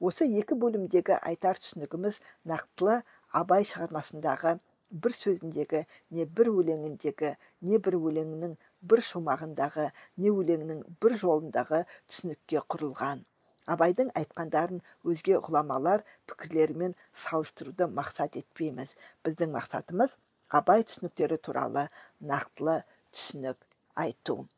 Осы 0.00 0.26
екі 0.40 0.56
бөлімдегі 0.64 1.18
айтар 1.20 1.60
түсінігіміз 1.60 2.20
нақтылы 2.48 3.00
абай 3.40 3.66
шығармасындағы 3.68 4.56
бір 4.90 5.14
сөзіндегі 5.14 5.84
не 6.16 6.26
бір 6.38 6.50
өлеңіндегі 6.50 7.34
не 7.70 7.78
бір 7.84 7.96
өлеңінің 8.00 8.56
бір 8.92 9.02
шумағындағы 9.06 9.90
не 10.24 10.32
өлеңнің 10.32 10.80
бір 11.02 11.16
жолындағы 11.20 11.84
түсінікке 12.10 12.64
құрылған. 12.74 13.22
Абайдың 13.70 14.10
айтқандарын 14.18 14.80
өзге 15.06 15.38
ғұламалар 15.46 16.02
пікірлерімен 16.26 16.96
салыстыруды 17.24 17.86
мақсат 17.92 18.40
етпейміз. 18.40 18.96
Біздің 19.22 19.52
мақсатымыз 19.54 20.16
абай 20.50 20.82
түсініктері 20.88 21.38
туралы 21.38 21.86
нақтылы 22.18 22.80
түсінік 23.14 23.60
айту. 23.94 24.48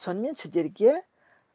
Сонымен 0.00 0.38
сіздерге 0.40 1.02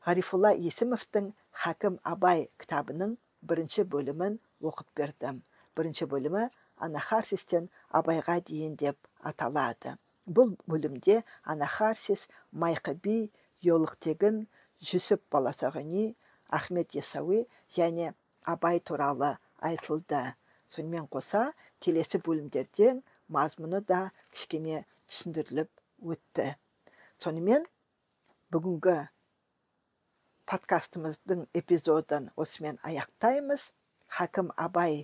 ғарифулла 0.07 0.53
есімовтің 0.55 1.33
хакім 1.63 1.99
абай 2.15 2.47
кітабының 2.61 3.17
бірінші 3.43 3.83
бөлімін 3.91 4.39
оқып 4.63 4.87
бердім 4.95 5.43
бірінші 5.77 6.07
бөлімі 6.09 6.47
анахарсистен 6.81 7.69
абайға 7.93 8.39
дейін 8.47 8.75
деп 8.79 8.97
аталады. 9.21 9.95
Бұл 10.25 10.55
бөлімде 10.67 11.21
анахарсис 11.43 12.27
майқы 12.51 12.95
би 13.03 13.17
тегін 13.63 14.45
жүсіп 14.81 15.21
баласағани 15.31 16.15
ахмет 16.49 16.95
ясауи 16.95 17.45
және 17.75 18.13
абай 18.43 18.79
туралы 18.79 19.37
айтылды. 19.59 20.35
Сонымен 20.69 21.07
қоса 21.07 21.53
келесі 21.79 22.19
бөлімдерден 22.19 23.03
мазмұны 23.29 23.81
да 23.81 24.11
кішкене 24.33 24.85
түсіндіріліп 25.07 25.69
өтті. 26.03 26.55
Сонымен 27.23 27.65
бүгінгі 28.51 28.97
подкастымыздың 30.47 31.43
эпизодын 31.59 32.29
осымен 32.39 32.79
аяқтаймыз. 32.87 33.71
Хакім 34.07 34.53
абай 34.55 35.01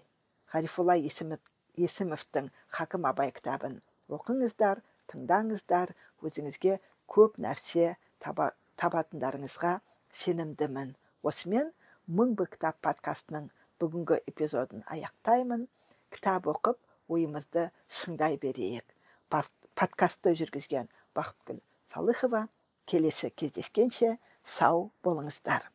ғарифолла 0.53 0.95
есімовтің 0.95 2.47
хакім 2.77 3.08
абай 3.10 3.34
кітабын 3.36 3.82
оқыңыздар 4.08 4.79
тыңдаңыздар. 5.12 5.91
Өзіңізге 6.23 6.77
көп 7.12 7.36
нәрсе 7.43 7.97
таба, 8.23 8.53
табатындарыңызға 8.79 9.73
сенімдімін. 10.15 10.95
Осымен 11.27 11.73
мың 12.08 12.38
бір 12.39 12.47
кітап 12.56 12.79
подкастының 12.86 13.49
бүгінгі 13.84 14.21
эпизодын 14.32 14.88
аяқтаймын. 14.88 15.67
Кітап 16.15 16.47
оқып 16.47 16.79
ойымызды 17.12 17.69
шыңдай 17.91 18.39
берейік. 18.39 18.86
Подкастты 19.27 20.38
жүргізген 20.39 20.88
бақытгүл 21.17 21.60
салыхова 21.91 22.47
келесі 22.88 23.32
кездескенше 23.36 24.17
сау 24.43 24.91
болыңыздар 25.03 25.72